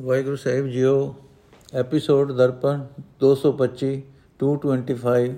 ਵਾਹਿਗੁਰੂ 0.00 0.36
ਸਾਹਿਬ 0.36 0.66
ਜੀਓ 0.66 1.14
ਐਪੀਸੋਡ 1.74 2.32
ਦਰਪਣ 2.32 2.80
225 3.20 3.90
225 4.40 5.34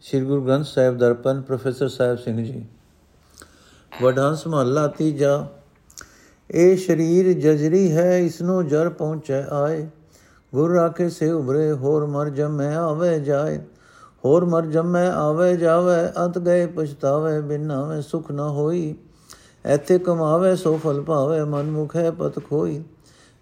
ਸ੍ਰੀ 0.00 0.20
ਗੁਰੂ 0.20 0.44
ਗ੍ਰੰਥ 0.44 0.66
ਸਾਹਿਬ 0.66 0.98
ਦਰਪਣ, 0.98 1.40
ਪ੍ਰੋਫੈਸਰ 1.40 1.88
ਸਾਹਿਬ 1.88 2.18
ਸਿੰਘ 2.18 2.44
ਜੀ। 2.44 2.64
ਵਡਹੰਸ 4.02 4.46
ਮਹੱਲਾ 4.46 4.86
ਤੀਜਾ, 4.86 5.46
ਇਹ 6.50 6.76
ਸਰੀਰ 6.76 7.32
ਜਜਰੀ 7.32 7.92
ਹੈ 7.92 8.18
ਇਸ 8.18 8.42
ਨੂੰ 8.42 8.66
ਜਰ 8.68 8.88
ਪਹੁੰਚੈ 8.88 9.42
ਆਏ। 9.42 9.88
ਗੁਰ 10.54 10.70
ਰਾਖੇ 10.70 11.08
ਸੇ 11.08 11.30
ਉਬਰੇ 11.30 11.72
ਹੋਰ 11.72 12.06
ਮਰ 12.06 12.28
ਜਮੈ 12.28 12.74
ਆਵੇ 12.76 13.20
ਜਾਏ। 13.20 13.58
ਹੋਰ 14.24 14.44
ਮਰ 14.44 14.66
ਜਮੈ 14.66 15.08
ਆਵੇ 15.08 15.56
ਜਾਵੇ, 15.56 16.24
ਅੰਤ 16.24 16.38
ਗਏ 16.38 16.66
ਪਛਤਾਵੇ, 16.66 17.40
ਬਿਨਾ 17.40 17.84
ਮੈਂ 17.84 18.02
ਸੁਖ 18.02 18.30
ਨ 18.32 18.40
ਹੋਈ। 18.40 18.94
ਐਥੇ 19.64 19.98
ਕਮਾਵੇ, 19.98 20.56
ਸੋ 20.56 20.78
ਫਲ 20.84 21.00
ਪਾਵੇ 21.00 21.44
ਮਨ 21.44 21.70
ਮੁਖ 21.70 21.96
ਹੈ 21.96 22.10
ਪਤ 22.10 22.44
ਖੋਈ। 22.44 22.82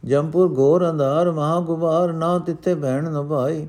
ਜੰਪੁਰ 0.06 0.54
ਘੋਰ 0.58 0.90
ਅੰਧਾਰ 0.90 1.30
ਮਹਾ 1.30 1.60
ਗੁਬਾਰ 1.60 2.12
ਨਾ 2.12 2.38
ਤਿੱਤੇ 2.38 2.74
ਭੈਣ 2.74 3.10
ਨ 3.10 3.22
ਭਾਈ। 3.22 3.68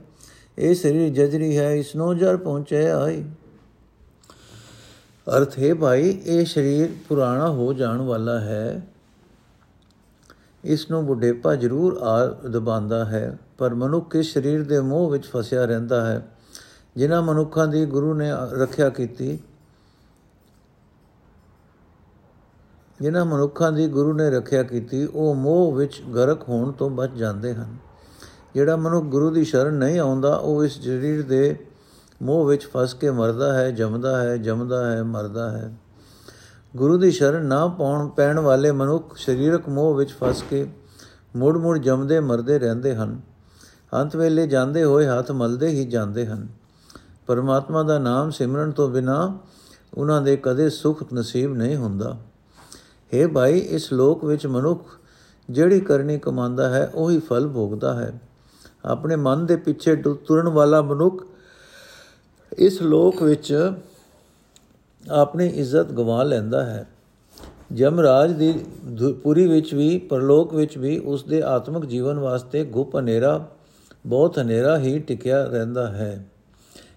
ਇਹ 0.58 0.76
ਸਰੀਰ 0.76 1.14
ਜਜਰੀ 1.14 1.58
ਹੈ, 1.58 1.72
ਇਸ 1.72 1.96
ਨੂੰ 1.96 2.18
ਜਰ 2.18 2.38
ਪਹੁੰਚੇ 2.38 2.92
ਆਈ। 2.92 3.24
ਅਰਥ 5.38 5.60
ਹੈ 5.60 5.74
ਭਾਈ, 5.76 6.22
ਇਹ 6.26 6.46
ਸਰੀਰ 6.46 6.90
ਪੁਰਾਣਾ 7.10 7.50
ਹੋ 7.50 7.74
ਜਾਣ 7.74 8.02
ਵਾਲਾ 8.02 8.40
ਹੈ। 8.40 8.88
ਇਸ 10.64 10.92
ਨੂੰ 10.92 11.06
ਬੁਢੇਪਾ 11.06 11.56
ਜ਼ਰੂਰ 11.56 11.98
ਆ 12.02 12.26
ਦਬਾਉਂਦਾ 12.26 13.06
ਹੈ, 13.06 13.38
ਪਰ 13.58 13.74
ਮਨੁੱਖ 13.74 14.16
ਇਸ 14.16 14.34
ਸਰੀਰ 14.34 14.64
ਦੇ 14.64 14.80
ਮੋਹ 14.80 15.10
ਵਿੱਚ 15.10 15.26
ਫਸਿਆ 15.26 15.66
ਰਹਿੰਦਾ 15.66 16.06
ਹੈ। 16.06 16.28
ਜਿਨ੍ਹਾਂ 16.96 17.22
ਮਨੁੱਖਾਂ 17.22 17.68
ਦੀ 17.68 17.86
ਗੁਰੂ 17.86 18.14
ਨੇ 18.14 18.32
ਰੱਖਿਆ 18.54 18.90
ਕੀਤੀ 18.90 19.40
ਜਿਨ੍ਹਾਂ 23.02 23.26
ਮਨੁੱਖਾਂ 23.26 23.72
ਦੀ 23.72 23.88
ਗੁਰੂ 23.88 24.14
ਨੇ 24.14 24.30
ਰੱਖਿਆ 24.30 24.64
ਕੀਤੀ, 24.64 25.06
ਉਹ 25.06 25.36
ਮੋਹ 25.36 25.76
ਵਿੱਚ 25.76 26.02
ਗਰਕ 26.16 26.50
ਹੋਣ 26.50 26.72
ਤੋਂ 26.72 26.90
ਬਚ 26.90 27.12
ਜਾਂਦੇ 27.12 27.54
ਹਨ। 27.54 27.76
ਜਿਹੜਾ 28.54 28.76
ਮਨੁੱਖ 28.76 29.06
ਗੁਰੂ 29.06 29.30
ਦੀ 29.30 29.44
ਸ਼ਰਨ 29.44 29.74
ਨਹੀਂ 29.74 30.00
ਆਉਂਦਾ, 30.00 30.36
ਉਹ 30.36 30.66
ਇਸ 30.66 30.82
ਸਰੀਰ 30.82 31.24
ਦੇ 31.24 31.66
ਮੋਹ 32.22 32.46
ਵਿੱਚ 32.46 32.66
ਫਸ 32.66 32.94
ਕੇ 32.94 33.12
ਮਰਦਾ 33.12 33.54
ਹੈ, 33.54 33.72
ਜਮਦਾ 33.72 34.22
ਹੈ 34.22 34.38
ਜਮਦਾ 34.38 34.92
ਹੈ, 34.92 35.04
ਮਰਦਾ 35.04 35.52
ਹੈ। 35.52 35.74
ਗੁਰੂ 36.76 36.98
ਦੀ 36.98 37.12
ਸ਼ਰਨ 37.12 37.46
ਨਾ 37.46 37.68
ਪਾਉਣ, 37.68 38.08
ਪੈਣ 38.10 38.40
ਵਾਲੇ 38.40 38.72
ਮਨੁੱਖ 38.72 39.18
ਸਰੀਰਕ 39.18 39.70
ਮੋਹ 39.70 39.96
ਵਿੱਚ 39.96 40.12
ਫਸ 40.12 40.44
ਕੇ 40.50 40.68
ਮੁੜ 41.36 41.58
ਮੁੜ 41.58 41.78
ਜਮਦੇ, 41.78 42.20
ਮਰਦੇ 42.20 42.60
ਰਹਿੰਦੇ 42.60 42.96
ਹਨ। 42.96 43.22
ਅੰਤ 43.94 44.16
ਵੇਲੇ 44.16 44.48
ਜਾਂਦੇ 44.48 44.84
ਹੋਏ 44.84 45.08
ਹੱਥ 45.08 45.32
ਮਲਦੇ 45.32 45.68
ਹੀ 45.68 45.86
ਜਾਂਦੇ 45.86 46.26
ਹਨ। 46.26 46.48
ਪਰਮਾਤਮਾ 47.28 47.84
ਦਾ 47.84 48.00
ਨਾਮ 48.00 48.30
ਸਿਮਰਨ 48.30 48.72
ਤੋਂ 48.72 48.90
ਬਿਨਾ 48.90 49.38
ਉਹਨਾਂ 49.94 50.22
ਦੇ 50.22 50.38
ਕਦੇ 50.38 50.70
ਸੁਖ 50.70 51.04
ਨਸੀਬ 51.14 51.56
ਨਹੀਂ 51.56 51.76
ਹੁੰਦਾ। 51.76 52.18
ਹੈ 53.14 53.28
ਭਾਈ, 53.28 53.60
ਇਸ 53.60 53.94
ਲੋਕ 53.94 54.26
ਵਿੱਚ 54.26 54.48
ਮਨੁੱਖ 54.48 54.86
ਜਿਹੜੀ 55.50 55.80
ਕਰਨੀ 55.80 56.18
ਕਮਾਉਂਦਾ 56.20 56.70
ਹੈ, 56.70 56.92
ਉਹੀ 56.96 57.20
ਫਲ 57.20 57.48
ਭੋਗਦਾ 57.48 57.94
ਹੈ। 57.94 58.12
ਆਪਣੇ 58.86 59.16
ਮਨ 59.16 59.46
ਦੇ 59.46 59.56
ਪਿੱਛੇ 59.56 59.96
ਤੁਰਨ 59.96 60.50
ਵਾਲਾ 60.50 60.82
ਮਨੁੱਖ 60.82 61.24
ਇਸ 62.58 62.82
ਲੋਕ 62.82 63.24
ਵਿੱਚ 63.24 63.72
ਆਪਣੀ 65.12 65.48
ਇੱਜ਼ਤ 65.48 65.92
ਗਵਾ 65.92 66.24
ਲੈਂਦਾ 66.24 66.66
ਹੈ। 66.66 66.88
ਜਮਰਾਜ 67.74 68.32
ਦੀ 68.32 68.54
ਪੂਰੀ 69.24 69.48
ਵਿੱਚ 69.48 69.74
ਵੀ, 69.74 69.98
ਪਰਲੋਕ 70.00 70.54
ਵਿੱਚ 70.54 70.78
ਵੀ 70.78 70.98
ਉਸ 71.00 71.24
ਦੇ 71.24 71.42
ਆਤਮਿਕ 71.42 71.86
ਜੀਵਨ 71.86 72.20
ਵਾਸਤੇ 72.20 72.64
ਗੁਪ 72.66 72.96
ਹਨੇਰਾ, 72.96 73.48
ਬਹੁਤ 74.06 74.40
ਹਨੇਰਾ 74.40 74.78
ਹੀ 74.78 75.00
ਟਿਕਿਆ 75.00 75.44
ਰਹਿੰਦਾ 75.46 75.88
ਹੈ। 75.88 76.28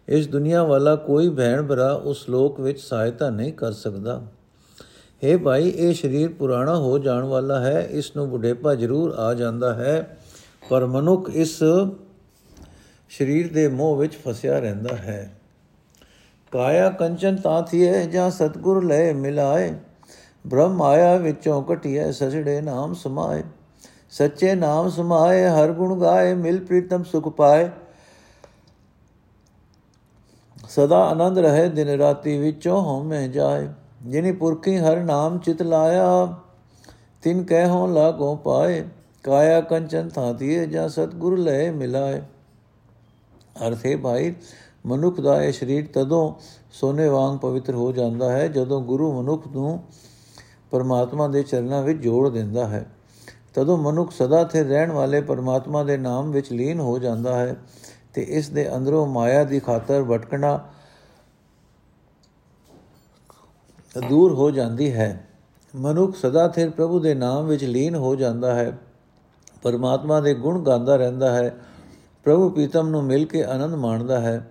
ਇਸ 0.09 0.29
ਦੁਨੀਆ 0.29 0.63
ਵਾਲਾ 0.65 0.97
ਕੋਈ 0.97 1.29
ਭੈਣ 1.29 1.63
ਭਰਾ 1.63 1.93
ਉਸ 1.93 2.29
ਲੋਕ 2.29 2.61
ਵਿੱਚ 2.61 2.81
ਸਹਾਇਤਾ 2.81 3.31
ਨਹੀਂ 3.31 3.53
ਕਰ 3.53 3.73
ਸਕਦਾ। 3.73 4.23
ਹੈ 5.25 5.39
ਭਾਈ, 5.39 5.69
ਇਹ 5.69 5.95
ਸਰੀਰ 5.95 6.33
ਪੁਰਾਣਾ 6.33 6.77
ਹੋ 6.77 6.99
ਜਾਣ 6.99 7.23
ਵਾਲਾ 7.23 7.61
ਹੈ, 7.61 7.89
ਇਸ 7.91 8.17
ਨੂੰ 8.17 8.31
ਬੁਢੇਪਾ 8.31 8.75
ਜ਼ਰੂਰ 8.75 9.11
ਆ 9.11 9.35
ਜਾਂਦਾ 9.35 9.75
ਹੈ। 9.75 10.19
ਪਰ 10.69 10.87
ਮਨੁੱਖ 10.87 11.31
ਇਸ 11.31 11.59
ਸਰੀਰ 13.11 13.53
ਦੇ 13.53 13.69
ਮੋਹ 13.69 13.97
ਵਿੱਚ 13.97 14.15
ਫਸਿਆ 14.15 14.59
ਰਹਿੰਦਾ 14.59 14.97
ਹੈ। 14.97 15.41
ਕਾਇਆ 16.51 16.91
ਕੰਚਨ 16.91 17.37
ਤਾਂ 17.37 17.63
ਥੀਏ 17.63 18.07
ਜਾਂ 18.07 18.31
ਸਤਗੁਰ 18.31 18.85
ਲੈ 18.85 19.13
ਮਿਲਾਏ। 19.13 19.75
ਬ੍ਰਹਮ 20.47 20.83
ਆਇਆ 20.83 21.17
ਵਿੱਚੋਂ 21.17 21.63
ਕਟਿਐ 21.63 22.11
ਸਜੜੇ 22.11 22.61
ਨਾਮ 22.61 22.95
ਸਮਾਏ। 22.95 23.43
ਸੱਚੇ 24.11 24.55
ਨਾਮ 24.55 24.89
ਸਮਾਏ, 24.89 25.49
ਹਰ 25.49 25.73
ਗੁਣ 25.73 26.01
ਗਾਏ, 26.01 26.35
ਮਿਲ 26.35 26.65
ਪ੍ਰੀਤਮ 26.65 27.05
ਸੁਖ 27.05 27.29
ਪਾਏ। 27.29 27.71
ਸਦਾ 30.69 30.99
ਆਨੰਦ 30.99 31.39
ਰਹੇ, 31.39 31.69
ਦਿਨ 31.69 31.89
ਰਾਤੀ 31.89 32.39
ਵਿੱਚੋਂ 32.39 32.83
ਹਉਮੈ 32.83 33.29
ਜਾਏ। 33.29 33.69
ਜਿਨੀ 34.07 34.33
ਪੁਰਖੀ 34.33 34.77
ਹਰ 34.79 35.01
ਨਾਮ 35.01 35.39
ਚਿਤ 35.39 35.63
ਲਾਇਆ, 35.63 36.35
ਤਿਨ 37.23 37.43
ਕਹਿ 37.43 37.67
ਲਾਗੋ 37.89 38.37
ਪਾਏ, 38.37 38.85
ਕਾਇਆ 39.23 39.61
ਕੰਚਨ 39.61 40.09
ਥਾਤੀਏ 40.09 40.67
ਜਾਂ 40.67 40.89
ਸਤਗੁਰ 40.89 41.39
ਲੈ 41.39 41.73
ਮਿਲਾਏ। 41.73 42.23
ਅਰਥੇ 43.67 43.97
ਭਾਈ, 43.97 44.35
ਮਨੁੱਖ 44.87 45.21
ਦਾ 45.21 45.43
ਇਹ 45.43 45.53
ਸਰੀਰ 45.53 45.89
ਤਦੋਂ 45.95 46.35
ਸੋਨੇ 46.73 47.09
ਵਾਂਗ 47.09 47.39
ਪਵਿੱਤਰ 47.39 47.75
ਹੋ 47.75 47.93
ਜਾਂਦਾ 47.93 48.33
ਹੈ, 48.33 48.49
ਜਦੋਂ 48.49 48.81
ਗੁਰੂ 48.81 49.23
ਮਨੁੱਖ 49.23 49.47
ਨੂੰ 49.47 49.83
ਪਰਮਾਤਮਾ 50.71 51.29
ਦੇ 51.29 51.43
ਚਰਨਾਂ 51.43 51.83
ਵਿੱਚ 51.83 51.99
ਜੋੜ 51.99 52.29
ਦਿੰਦਾ 52.29 52.67
ਹੈ। 52.67 52.87
ਤਦੋਂ 53.55 53.77
ਮਨੁੱਖ 53.77 54.13
ਸਦਾ 54.13 54.45
ਥੇ 54.45 54.65
ਰਹਿਣ 54.65 54.93
ਵਾਲੇ 54.93 55.21
ਪਰਮਾਤਮਾ 55.21 55.85
ਦੇ 55.85 55.97
ਨਾਮ 55.97 56.31
ਵਿੱਚ 56.31 56.53
ਲੀਨ 56.53 56.81
ਹੋ 56.81 56.99
ਜਾਂਦਾ 56.99 57.39
ਹੈ 57.39 57.57
ਤੇ 58.15 58.23
ਇਸ 58.23 58.49
ਦੇ 58.49 58.77
ਅੰਦਰੋਂ 58.77 59.07
ਮਾਇਆ 59.07 59.45
ਦੀ 59.45 59.61
ਖਾਤਰ 59.61 60.05
ਭਟਕਣਾ 60.05 60.69
ਦੂਰ 64.09 64.33
ਹੋ 64.33 64.51
ਜਾਂਦੀ 64.51 64.93
ਹੈ। 64.93 65.27
ਮਨੁੱਖ 65.77 66.17
ਸਦਾ 66.17 66.49
ਥੇ 66.49 66.69
ਪ੍ਰਭੂ 66.69 67.01
ਦੇ 67.01 67.15
ਨਾਮ 67.15 67.47
ਵਿੱਚ 67.47 67.65
ਲੀਨ 67.65 67.95
ਹੋ 67.95 68.15
ਜਾਂਦਾ 68.17 68.55
ਹੈ। 68.55 68.79
ਪਰਮਾਤਮਾ 69.63 70.21
ਦੇ 70.21 70.35
ਗੁਣ 70.35 70.63
ਗਾਉਂਦਾ 70.63 70.97
ਰਹਿੰਦਾ 70.97 71.33
ਹੈ। 71.33 71.57
ਪ੍ਰਭੂ 72.25 72.51
ਪੀਤਮ 72.51 72.89
ਨੂੰ 72.89 73.05
ਮਿਲ 73.05 73.27
ਕੇ 73.27 73.45
ਆਨੰਦ 73.45 73.75
ਮਾਣਦਾ 73.75 74.21
ਹੈ। 74.21 74.51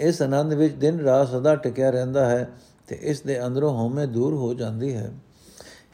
ਇਸ 0.00 0.22
ਆਨੰਦ 0.22 0.52
ਵਿੱਚ 0.52 0.74
ਦਿਨ 0.74 1.00
ਰਾਤ 1.00 1.28
ਸਦਾ 1.28 1.56
ਟਿਕਿਆ 1.56 1.90
ਰਹਿੰਦਾ 1.90 2.24
ਹੈ 2.24 2.50
ਤੇ 2.86 2.98
ਇਸ 3.02 3.20
ਦੇ 3.20 3.46
ਅੰਦਰੋਂ 3.46 3.74
ਹਉਮੈ 3.74 4.06
ਦੂਰ 4.06 4.34
ਹੋ 4.34 4.54
ਜਾਂਦੀ 4.54 4.94
ਹੈ। 4.94 5.12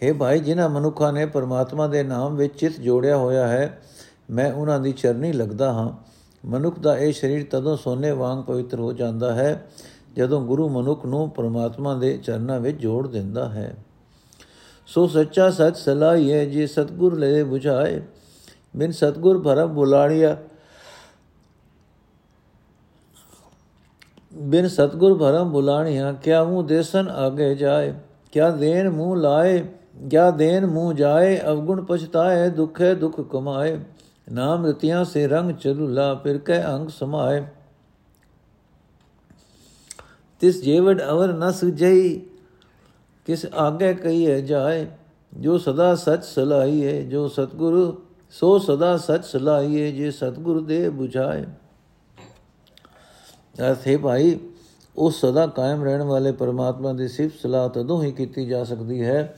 हे 0.03 0.15
ਭਾਈ, 0.15 0.39
ਜਿਨ੍ਹਾਂ 0.39 0.69
ਮਨੁੱਖਾਂ 0.69 1.13
ਨੇ 1.13 1.27
ਪਰਮਾਤਮਾ 1.27 1.87
ਦੇ 1.87 2.03
ਨਾਮ 2.03 2.37
ਵਿੱਚ 2.37 2.59
ਚਿਤ 2.59 2.81
ਜੋੜਿਆ 2.81 3.17
ਹੋਇਆ 3.17 3.49
ਹੈ, 3.49 3.83
ਮੈਂ 4.31 4.53
ਉਹਨਾਂ 4.53 4.81
ਦੀ 4.81 4.93
ਚਰਨੀ 4.93 5.33
ਲੱਗਦਾ 5.33 5.73
ਹਾਂ। 5.73 6.17
ਮਨੁੱਖ 6.49 6.79
ਦਾ 6.79 6.99
ਇਹ 6.99 7.13
ਸਰੀਰ 7.13 7.47
ਤਦੋਂ 7.51 7.77
ਸੋਨੇ 7.77 8.11
ਵਾਂਗ 8.11 8.43
ਪਵਿੱਤਰ 8.43 8.81
ਹੋ 8.81 8.93
ਜਾਂਦਾ 8.93 9.35
ਹੈ 9.35 9.71
ਜਦੋਂ 10.17 10.41
ਗੁਰੂ 10.41 10.69
ਮਨੁੱਖ 10.69 11.05
ਨੂੰ 11.07 11.29
ਪਰਮਾਤਮਾ 11.31 11.95
ਦੇ 11.95 12.17
ਚਰਨਾਂ 12.17 12.59
ਵਿੱਚ 12.61 12.79
ਜੋੜ 12.79 13.07
ਦਿੰਦਾ 13.09 13.49
ਹੈ, 13.49 13.75
ਸੋ 14.87 15.07
ਸੱਚਾ 15.07 15.51
ਸੱਚ 15.51 15.77
ਸਲਾਹੀਏ 15.77 16.45
ਜੀ 16.47 16.67
ਸਤਗੁਰ 16.67 17.19
ਲੈ 17.19 17.43
부ਝਾਏ 17.43 18.01
ਬਿਨ 18.77 18.93
ਸਤਗੁਰ 18.93 19.43
ਭਰਮ 19.43 19.75
ਬੁਲਾੜਿਆ। 19.75 20.37
ਬਿਨ 24.35 24.69
ਸਤਗੁਰ 24.69 25.17
ਭਰਮ 25.19 25.51
ਬੁਲਾਣਿਆ, 25.51 26.13
ਕਿਆ 26.13 26.45
ਮੂੰ 26.45 26.67
ਦੇਸਨ 26.67 27.09
ਆਗੇ 27.09 27.55
ਜਾਏ, 27.55 27.93
ਕਿਆ 28.33 28.51
ਦੇਨ 28.51 28.91
ਮੂੰਹ 28.91 29.17
ਲਾਏ, 29.17 29.65
ਕਿਆ 30.11 30.31
ਦੇਨ 30.31 30.67
ਮੂੰਹ 30.67 30.93
ਜਾਏ, 30.95 31.39
ਅਵਗੁਣ 31.49 31.85
ਪਛਤਾਏ, 31.85 32.49
ਦੁਖੇ 32.51 32.95
ਦੁਖ 32.95 33.21
ਕਮਾਏ, 33.21 33.79
ਨਾਮ 34.33 34.67
ਰਤਿਆਂ 34.67 35.05
ਸੇ 35.05 35.27
ਰੰਗ 35.29 35.53
ਚਲੁਲਾ, 35.53 36.15
ਫਿਰ 36.15 36.39
ਕੈ 36.39 36.63
ਅੰਗ 36.67 36.89
ਸਮਾਏ। 36.89 37.45
ਤਿਸ 40.41 40.63
ਜੀਵੜ 40.63 41.03
ਅਵਰ 41.11 41.33
ਨ 41.33 41.53
ਸੁਜਈ 41.53 42.21
ਕਿਸ 43.25 43.47
ਆਗੇ 43.55 43.95
ਕਹੀਏ 43.95 44.43
ਜਾਏ, 44.43 44.87
ਜੋ 45.33 45.59
ਸਦਾ 45.59 45.95
ਸਚ 45.95 46.25
ਸਲਾਈਏ 46.25 47.03
ਜੋ 47.03 47.29
ਸਤਗੁਰੂ, 47.29 48.03
ਸੋ 48.31 48.59
ਸਦਾ 48.59 48.97
ਸਚ 48.97 49.25
ਸਲਾਈਏ 49.25 49.93
ਜੇ 49.93 50.11
ਸਤਗੁਰ 50.11 50.61
ਦੇ 50.61 50.89
부ਝਾਏ 50.89 51.45
ਅਰਥੇ 53.71 53.97
ਭਾਈ, 53.97 54.39
ਉਹ 54.97 55.11
ਸਦਾ 55.11 55.47
ਕਾਇਮ 55.47 55.85
ਰਹਿਣ 55.85 56.03
ਵਾਲੇ 56.03 56.33
ਪਰਮਾਤਮਾ 56.33 56.93
ਦੀ 56.93 57.09
ਸਿਫਤ 57.09 57.41
ਸਲਾਹ 57.43 57.69
ਤਦੋਂ 57.69 58.03
ਹੀ 58.03 58.13
ਕੀਤੀ 58.13 58.47
ਜਾ 58.47 58.65
ਸਕਦੀ 58.65 59.05
ਹੈ, 59.05 59.37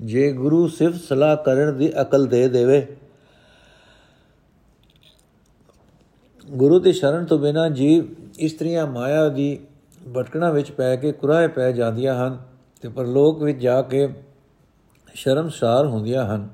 ਜੇ 0.00 0.32
ਗੁਰੂ 0.32 0.68
ਸਿਫਤ 0.68 1.00
ਸਲਾਹ 1.00 1.36
ਕਰਨ 1.36 1.78
ਦੀ 1.78 1.92
ਅਕਲ 2.00 2.26
ਦੇ 2.26 2.48
ਦੇਵੇ। 2.48 2.96
ਗੁਰੂ 6.50 6.78
ਦੀ 6.78 6.92
ਸ਼ਰਨ 6.92 7.24
ਤੋਂ 7.24 7.38
ਬਿਨਾ 7.38 7.68
ਜੀਵ 7.68 8.04
ਇਸਤਰੀਆਂ 8.38 8.86
ਮਾਇਆ 8.86 9.28
ਦੀ 9.28 9.58
ਭਟਕਣਾ 10.16 10.50
ਵਿੱਚ 10.50 10.70
ਪੈ 10.70 10.96
ਕੇ 10.96 11.12
ਕੁਰਾਏ 11.12 11.48
ਪੈ 11.48 11.72
ਜਾਂਦੀਆਂ 11.72 12.26
ਹਨ 12.26 12.38
ਤੇ 12.80 12.88
ਪਰਲੋਕ 12.88 13.42
ਵਿੱਚ 13.42 13.58
ਜਾ 13.58 13.82
ਕੇ 13.82 14.08
ਸ਼ਰਮਸਾਰ 15.14 15.86
ਹੁੰਦੀਆਂ 15.86 16.34
ਹਨ। 16.34 16.48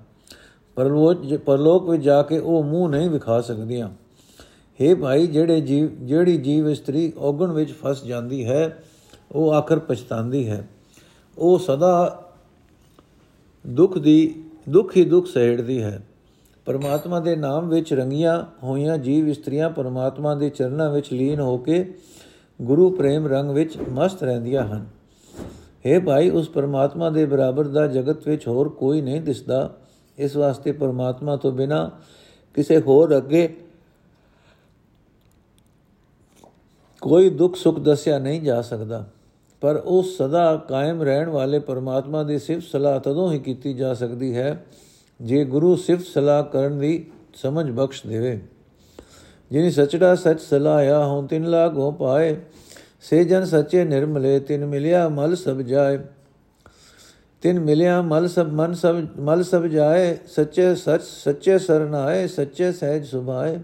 ਪਰਲੋਕ 0.75 1.37
ਪਰਲੋਕ 1.37 1.91
ਵਿੱਚ 1.91 2.03
ਜਾ 2.03 2.23
ਕੇ 2.23 2.39
ਉਹ 2.39 2.65
ਮੂੰਹ 2.65 2.89
ਨਹੀਂ 2.89 3.11
ਵਿਖਾ 3.11 3.41
ਸਕਦੀਆਂ। 3.41 3.89
हे 4.81 4.97
ਭਾਈ, 4.97 5.27
ਜਿਹੜੇ 5.27 5.61
ਜੀਵ, 5.61 6.07
ਜਿਹੜੀ 6.07 6.37
ਜੀਵ 6.37 6.69
ਇਸਤਰੀ 6.69 7.13
ਔਗਣ 7.19 7.53
ਵਿੱਚ 7.53 7.73
ਫਸ 7.73 8.05
ਜਾਂਦੀ 8.05 8.47
ਹੈ, 8.47 8.83
ਉਹ 9.33 9.53
ਆਖਰ 9.53 9.79
ਪਛਤਾਉਂਦੀ 9.79 10.49
ਹੈ। 10.49 10.69
ਉਹ 11.39 11.59
ਸਦਾ 11.59 12.23
ਦੁੱਖ 13.67 13.99
ਦੀ, 13.99 14.45
ਦੁੱਖ 14.69 14.97
ਹੀ 14.97 15.05
ਦੁੱਖ 15.05 15.27
ਸਹਿੜਦੀ 15.27 15.83
ਹੈ। 15.83 16.07
ਪਰਮਾਤਮਾ 16.65 17.21
ਦੇ 17.21 17.37
ਨਾਮ 17.37 17.69
ਵਿੱਚ 17.69 17.95
ਰੰਗੀਆਂ 17.95 18.45
ਹੋਈਆਂ 18.63 18.99
ਜੀਵ 18.99 19.29
ਇਸਤਰੀਆਂ 19.29 19.71
ਪਰਮਾਤਮਾ 19.71 20.35
ਦੇ 20.35 20.51
ਚਰਨਾਂ 20.51 20.91
ਵਿੱਚ 20.91 21.13
ਲੀਨ 21.13 21.41
ਹੋ 21.41 21.59
ਕੇ 21.59 21.95
ਗੁਰੂ 22.63 22.91
ਪ੍ਰੇਮ 22.91 23.27
ਰੰਗ 23.27 23.51
ਵਿੱਚ 23.51 23.77
ਮਸਤ 23.93 24.23
ਰਹਿੰਦੀਆਂ 24.23 24.67
ਹਨ। 24.67 24.87
हे 25.87 26.05
ਭਾਈ, 26.05 26.31
ਉਸ 26.31 26.49
ਪਰਮਾਤਮਾ 26.49 27.11
ਦੇ 27.11 27.25
ਬਰਾਬਰ 27.27 27.69
ਦਾ 27.69 27.87
ਜਗਤ 27.87 28.29
ਵਿੱਚ 28.29 28.49
ਹੋਰ 28.49 28.69
ਕੋਈ 28.69 29.01
ਨਹੀਂ 29.01 29.21
ਦਿਸਦਾ। 29.21 29.77
ਇਸ 30.19 30.37
ਵਾਸਤੇ 30.37 30.73
ਪਰਮਾਤਮਾ 30.73 31.37
ਤੋਂ 31.37 31.53
ਬਿਨਾ 31.53 31.91
ਕਿਸੇ 32.55 32.79
ਹੋਰ 32.81 33.17
ਅੱਗੇ 33.17 33.57
ਕੋਈ 37.01 37.31
ਦੁੱਖ 37.31 37.57
ਸੁੱਖ 37.57 37.79
ਦੱਸਿਆ 37.79 38.19
ਨਹੀਂ 38.19 38.41
ਜਾ 38.41 38.63
ਸਕਦਾ। 38.63 39.07
ਪਰ 39.61 39.83
ਉਹ 39.85 40.03
ਸਦਾ 40.03 40.57
ਕਾਇਮ 40.69 41.03
ਰਹਿਣ 41.03 41.29
ਵਾਲੇ 41.29 41.59
ਪਰਮਾਤਮਾ 41.59 42.23
ਦੀ 42.23 42.39
ਸਿਫਤ 42.39 42.63
ਸਲਾਹ 42.63 43.01
ਤਦੋਂ 43.01 43.33
ਹੀ 43.33 43.39
ਕੀਤੀ 43.39 43.75
ਜਾ 43.75 43.95
ਸਕਦੀ 43.95 44.37
ਹੈ, 44.37 44.67
ਜੇ 45.21 45.45
ਗੁਰੂ 45.45 45.77
ਸਿਫਤ 45.77 46.07
ਸਲਾਹ 46.07 46.43
ਕਰਨ 46.45 46.79
ਦੀ 46.79 47.07
ਸਮਝ 47.35 47.71
ਬਖਸ਼ 47.71 48.07
ਦੇਵੇ। 48.07 48.41
ਜਿਨੀ 49.51 49.71
ਸਚੜਾ 49.71 50.15
ਸਚ 50.15 50.41
ਸਲਾਇਆ 50.41 50.99
ਹੋਂ 51.05 51.23
ਤਿਨ 51.23 51.49
ਲਾਗੋ 51.51 51.91
ਪਾਏ 51.91 52.37
ਸੇ 53.01 53.25
ਜਨ 53.25 53.45
ਸੱਚੇ 53.45 53.85
ਨਿਰਮਲੇ 53.85 54.39
ਤਿਨ 54.41 54.65
ਮਿਲਿਆ 54.67 55.09
ਮਲ 55.09 55.35
ਸਭ 55.37 55.61
ਜਾਏ 55.61 55.99
ਤਿਨ 57.43 57.61
ਮਿਲਿਆ 57.61 58.01
ਮਲ 58.03 58.27
ਸਭ 58.29 58.47
ਮਨ 58.51 58.75
ਸਭ 58.75 58.97
ਮਲ 59.19 59.43
ਸਭ 59.43 59.67
ਜਾਏ 59.67 60.17
ਸੱਚੇ 60.27 60.75
ਸਚ 60.75 61.03
ਸੱਚੇ 61.03 61.59
ਸਰਨਾਏ 61.59 62.27
ਸੱਚੇ 62.27 62.73
ਸਹਿਜ 62.73 63.05
ਸੁਭਾਏ 63.05 63.59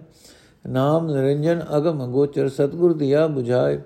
ਨਾਮ 0.64 1.06
ਨਿਰੰਜਨ 1.06 1.62
ਅਗਮ 1.76 2.06
ਗੋਚਰ 2.12 2.49
ਸਤਗੁਰ 2.49 2.93
ਦਿਆ 2.93 3.26
부ਝਾਏ 3.26 3.79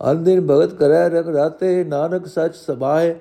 ਅਲ 0.00 0.22
ਦਿਨ 0.24 0.40
ਭਗਤ 0.46 0.74
ਕਰੈ 0.74 1.08
ਰਗ 1.08 1.28
ਰਾਤੇ 1.28 1.82
ਨਾਨਕ 1.84 2.26
ਸਚ 2.26 2.54
ਸਭਾਏ 2.56 3.14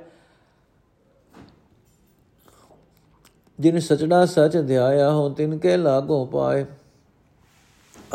ਜਿਨ 3.59 3.79
ਸਚੜਾ 3.79 4.25
ਸਚ 4.25 4.57
ਧਿਆਇਆ 4.67 5.11
ਹੋ 5.11 5.29
ਤਿਨ 5.29 5.57
ਕੇ 5.57 5.77
ਲਾਗੋ 5.77 6.25
ਪਾਏ। 6.25 6.65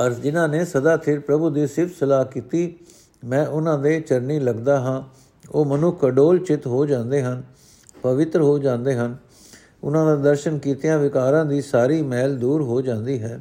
ਅਰ 0.06 0.12
ਜਿਨ੍ਹਾਂ 0.12 0.48
ਨੇ 0.48 0.64
ਸਦਾ 0.64 0.96
ਥਿਰ 0.96 1.20
ਪ੍ਰਭੂ 1.20 1.50
ਦੀ 1.50 1.66
ਸਿਫਤ 1.66 1.94
ਸਲਾਹ 2.00 2.24
ਕੀਤੀ, 2.24 2.78
ਮੈਂ 3.24 3.46
ਉਹਨਾਂ 3.46 3.78
ਦੇ 3.78 4.00
ਚਰਨੀ 4.00 4.38
ਲੱਗਦਾ 4.38 4.80
ਹਾਂ। 4.80 5.02
ਉਹ 5.50 5.64
ਮਨੁ 5.64 5.92
ਕਡੋਲ 5.92 6.38
ਚਿਤ 6.38 6.66
ਹੋ 6.66 6.86
ਜਾਂਦੇ 6.86 7.22
ਹਨ, 7.22 7.42
ਪਵਿੱਤਰ 8.02 8.40
ਹੋ 8.40 8.58
ਜਾਂਦੇ 8.58 8.94
ਹਨ। 8.94 9.16
ਉਹਨਾਂ 9.84 10.06
ਦਾ 10.06 10.16
ਦਰਸ਼ਨ 10.16 10.58
ਕੀਤਿਆਂ 10.58 10.98
ਵਿਕਾਰਾਂ 10.98 11.44
ਦੀ 11.44 11.60
ਸਾਰੀ 11.60 12.02
ਮੈਲ 12.02 12.36
ਦੂਰ 12.38 12.62
ਹੋ 12.62 12.80
ਜਾਂਦੀ 12.80 13.22
ਹੈ। 13.22 13.40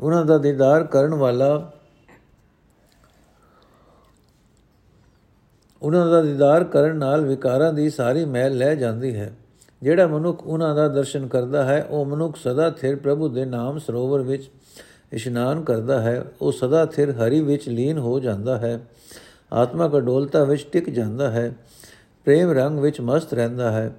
ਉਹਨਾਂ 0.00 0.24
ਦਾ 0.24 0.38
ਦੀਦਾਰ 0.38 0.84
ਕਰਨ 0.84 1.14
ਵਾਲਾ 1.14 1.72
ਉਹਨਾਂ 5.82 6.10
ਦਾ 6.10 6.22
ਦੀਦਾਰ 6.22 6.64
ਕਰਨ 6.64 6.96
ਨਾਲ 6.96 7.20
ਵਿਕਾਰਾਂ 7.20 7.72
ਦੀ 7.72 7.90
ਸਾਰੀ 7.90 8.24
ਮੈਲ 8.24 8.56
ਲੈ 8.56 8.74
ਜਾਂਦੀ 8.74 9.14
ਹੈ। 9.16 9.32
ਜਿਹੜਾ 9.82 10.06
ਮਨੁੱਖ 10.06 10.46
ਉਹਨਾਂ 10.46 10.74
ਦਾ 10.74 10.88
ਦਰਸ਼ਨ 10.88 11.26
ਕਰਦਾ 11.26 11.64
ਹੈ, 11.64 11.86
ਉਹ 11.90 12.04
ਮਨੁੱਖ 12.06 12.36
ਸਦਾ 12.36 12.70
ਥਿਰ 12.70 12.96
ਪ੍ਰਭੂ 12.96 13.28
ਦੇ 13.28 13.44
ਨਾਮ 13.44 13.78
ਸਰੋਵਰ 13.78 14.20
ਵਿੱਚ 14.20 14.50
ਇਸ਼ਨਾਨ 15.12 15.62
ਕਰਦਾ 15.62 16.00
ਹੈ, 16.00 16.24
ਉਹ 16.40 16.52
ਸਦਾ 16.52 16.86
ਥਿਰ 16.86 17.10
ਹਰੀ 17.10 17.40
ਵਿੱਚ 17.40 17.68
ਲੀਨ 17.68 17.98
ਹੋ 17.98 18.20
ਜਾਂਦਾ 18.20 18.58
ਹੈ, 18.58 18.80
ਆਤਮਾ 19.52 19.88
ਕਡੋਲਤਾ 19.88 20.44
ਵਿੱਚ 20.44 20.66
ਟਿਕ 20.72 20.90
ਜਾਂਦਾ 20.90 21.30
ਹੈ, 21.30 21.52
ਪ੍ਰੇਮ 22.24 22.50
ਰੰਗ 22.50 22.78
ਵਿੱਚ 22.78 23.00
ਮਸਤ 23.00 23.34
ਰਹਿੰਦਾ 23.34 23.72
ਹੈ। 23.72 23.90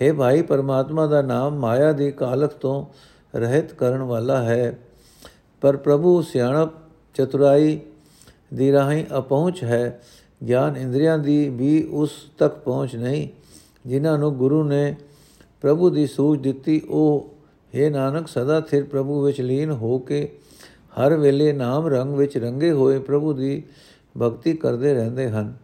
हे 0.00 0.14
ਭਾਈ, 0.14 0.42
ਪਰਮਾਤਮਾ 0.42 1.06
ਦਾ 1.06 1.22
ਨਾਮ 1.22 1.58
ਮਾਇਆ 1.58 1.92
ਦੀ 1.92 2.10
ਕਾਲਖ 2.10 2.54
ਤੋਂ 2.54 2.86
ਰਹਿਤ 3.38 3.72
ਕਰਨ 3.72 4.02
ਵਾਲਾ 4.02 4.42
ਹੈ। 4.42 4.78
ਪਰ 5.60 5.76
ਪ੍ਰਭੂ 5.76 6.22
ਸਿਆਣਪ 6.22 6.70
ਚਤੁਰਾਈ 7.14 7.80
ਦੀ 8.54 8.72
ਰਾਹੀਂ 8.72 9.04
ਅਪਹੁੰਚ 9.18 9.64
ਹੈ, 9.64 10.00
ਗਿਆਨ 10.48 10.76
ਇੰਦਰੀਆਂ 10.76 11.18
ਦੀ 11.18 11.48
ਵੀ 11.48 11.88
ਉਸ 11.90 12.10
ਤੱਕ 12.38 12.54
ਪਹੁੰਚ 12.54 12.96
ਨਹੀਂ। 12.96 13.28
ਜਿਨ੍ਹਾਂ 13.86 14.18
ਨੂੰ 14.18 14.34
ਗੁਰੂ 14.36 14.62
ਨੇ 14.64 14.96
ਪ੍ਰਭੂ 15.60 15.90
ਦੀ 15.90 16.06
ਸੂਝ 16.06 16.38
ਦਿੱਤੀ, 16.40 16.80
ਉਹ 16.80 17.34
हे 17.74 17.90
ਨਾਨਕ, 17.90 18.28
ਸਦਾ 18.28 18.60
ਥਿਰ 18.60 18.84
ਪ੍ਰਭੂ 18.84 19.22
ਵਿੱਚ 19.22 19.40
ਲੀਨ 19.40 19.70
ਹੋ 19.70 19.98
ਕੇ 19.98 20.28
ਹਰ 20.96 21.16
ਵੇਲੇ 21.16 21.52
ਨਾਮ 21.52 21.86
ਰੰਗ 21.86 22.14
ਵਿੱਚ 22.14 22.36
ਰੰਗੇ 22.38 22.70
ਹੋਏ 22.72 22.98
ਪ੍ਰਭੂ 22.98 23.32
ਦੀ 23.32 23.62
ਭਗਤੀ 24.22 24.52
ਕਰਦੇ 24.52 24.94
ਰਹਿੰਦੇ 24.94 25.28
ਹਨ। 25.30 25.54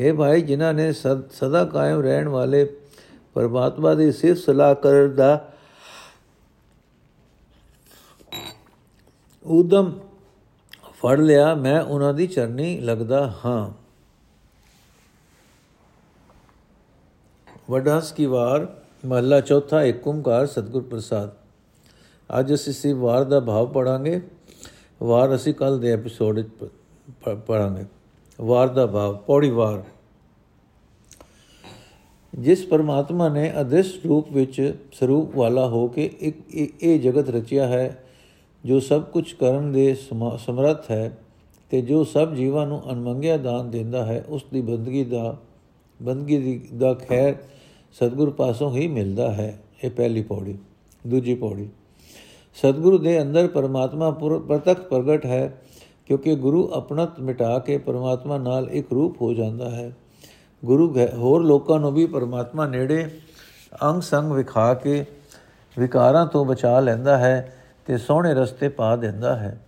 हे 0.00 0.14
ਭਾਈ, 0.16 0.40
ਜਿਨ੍ਹਾਂ 0.40 0.72
ਨੇ 0.74 0.92
ਸਦਾ 0.92 1.64
ਕਾਇਮ 1.64 2.00
ਰਹਿਣ 2.00 2.28
ਵਾਲੇ 2.28 2.66
ਪਰਮਾਤਮਾ 3.34 3.94
ਦੀ 3.94 4.12
ਸਿਫਤ 4.12 4.40
ਸਲਾਹ 4.40 4.74
ਕਰਨ 4.74 5.14
ਦਾ 5.14 5.52
ਉਦਮ 9.44 9.92
ਫੜ 10.94 11.18
ਲਿਆ, 11.20 11.54
ਮੈਂ 11.54 11.80
ਉਹਨਾਂ 11.82 12.14
ਦੀ 12.14 12.26
ਚਰਨੀ 12.26 12.78
ਲੱਗਦਾ 12.80 13.26
ਹਾਂ। 13.44 13.83
ਵਡਾਸ 17.70 18.12
ਕੀ 18.12 18.26
ਵਾਰ 18.26 18.66
ਮਹੱਲਾ 19.06 19.40
ਚੌਥਾ 19.40 19.82
ਏਕ 19.82 20.08
ਓੰਕਾਰ 20.08 20.46
ਸਤਿਗੁਰ 20.46 20.82
ਪ੍ਰਸਾਦ। 20.82 21.30
ਅੱਜ 22.38 22.54
ਅਸੀਂ 22.54 22.72
ਸੀ 22.72 22.92
ਵਾਰ 22.92 23.24
ਦਾ 23.24 23.40
ਭਾਵ 23.40 23.66
ਪੜਾਂਗੇ। 23.66 24.20
ਵਾਰ 25.02 25.34
ਅਸੀਂ 25.34 25.54
ਕੱਲ 25.54 25.78
ਦੇ 25.78 25.92
ਐਪੀਸੋਡ 25.92 26.38
ਵਿੱਚ 26.38 26.48
ਪੜਾਂਗੇ। 27.46 27.84
ਵਾਰ 28.40 28.68
ਦਾ 28.68 28.86
ਭਾਵ, 28.86 29.16
ਪੌੜੀ 29.16 29.50
ਵਾਰ। 29.50 29.82
ਜਿਸ 32.34 32.66
ਪਰਮਾਤਮਾ 32.66 33.28
ਨੇ 33.28 33.52
ਅਦ੍ਰਿਸ਼ 33.60 33.94
ਰੂਪ 34.06 34.32
ਵਿੱਚ 34.32 34.74
ਸਰੂਪ 34.92 35.36
ਵਾਲਾ 35.36 35.66
ਹੋ 35.68 35.86
ਕੇ 35.88 36.10
ਇੱਕ 36.20 36.54
ਇਹ 36.54 37.00
ਜਗਤ 37.00 37.28
ਰਚਿਆ 37.28 37.66
ਹੈ, 37.66 38.04
ਜੋ 38.64 38.80
ਸਭ 38.80 39.02
ਕੁਝ 39.02 39.32
ਕਰਨ 39.32 39.72
ਦੇ 39.72 39.94
ਸਮਰੱਥ 40.38 40.90
ਹੈ 40.90 41.18
ਤੇ 41.70 41.80
ਜੋ 41.82 42.04
ਸਭ 42.04 42.34
ਜੀਵਾਂ 42.34 42.66
ਨੂੰ 42.66 42.82
ਅਨਮੰਗਿਆ 42.92 43.36
ਦਾਨ 43.36 43.70
ਦਿੰਦਾ 43.70 44.04
ਹੈ, 44.04 44.24
ਉਸ 44.28 44.44
ਦੀ 44.52 44.60
ਬੰਦਗੀ 44.60 45.04
ਦਾ 45.04 45.36
ਬੰਦਗੀ 46.00 46.60
ਦਾ 46.76 46.92
ਖੈਰ 46.94 47.34
ਸਤਿਗੁਰ 47.92 48.30
ਪਾਸੋਂ 48.30 48.70
ਹੀ 48.72 48.86
ਮਿਲਦਾ 48.88 49.30
ਹੈ, 49.32 49.52
ਇਹ 49.84 49.90
ਪਹਿਲੀ 49.90 50.22
ਪੌੜੀ। 50.22 50.56
ਦੂਜੀ 51.06 51.34
ਪੌੜੀ, 51.34 51.68
ਸਤਿਗੁਰੂ 52.56 52.98
ਦੇ 52.98 53.20
ਅੰਦਰ 53.22 53.48
ਪਰਮਾਤਮਾ 53.48 54.10
ਪ੍ਰਤੱਖ 54.10 54.80
ਪ੍ਰਗਟ 54.80 55.26
ਹੈ, 55.26 55.54
ਕਿਉਂਕਿ 56.06 56.34
ਗੁਰੂ 56.36 56.68
ਆਪਣਤ 56.74 57.20
ਮਿਟਾ 57.20 57.58
ਕੇ 57.58 57.78
ਪਰਮਾਤਮਾ 57.78 58.38
ਨਾਲ 58.38 58.68
ਇੱਕ 58.70 58.92
ਰੂਪ 58.92 59.20
ਹੋ 59.22 59.32
ਜਾਂਦਾ 59.34 59.70
ਹੈ। 59.70 59.90
ਗੁਰੂ 60.62 60.94
ਹੋਰ 61.14 61.42
ਲੋਕਾਂ 61.42 61.78
ਨੂੰ 61.80 61.92
ਵੀ 61.92 62.06
ਪਰਮਾਤਮਾ 62.06 62.66
ਨੇੜੇ 62.66 63.04
ਅੰਗ 63.82 64.00
ਸੰਗ 64.02 64.32
ਵਿਖਾ 64.32 64.72
ਕੇ 64.74 65.04
ਵਿਕਾਰਾਂ 65.76 66.26
ਤੋਂ 66.26 66.44
ਬਚਾ 66.44 66.78
ਲੈਂਦਾ 66.80 67.16
ਹੈ 67.18 67.56
ਤੇ 67.86 67.98
ਸੋਹਣੇ 67.98 68.34
ਰਸਤੇ 68.34 68.68
ਪਾ 68.68 68.94
ਦਿੰਦਾ 68.96 69.36
ਹੈ। 69.36 69.60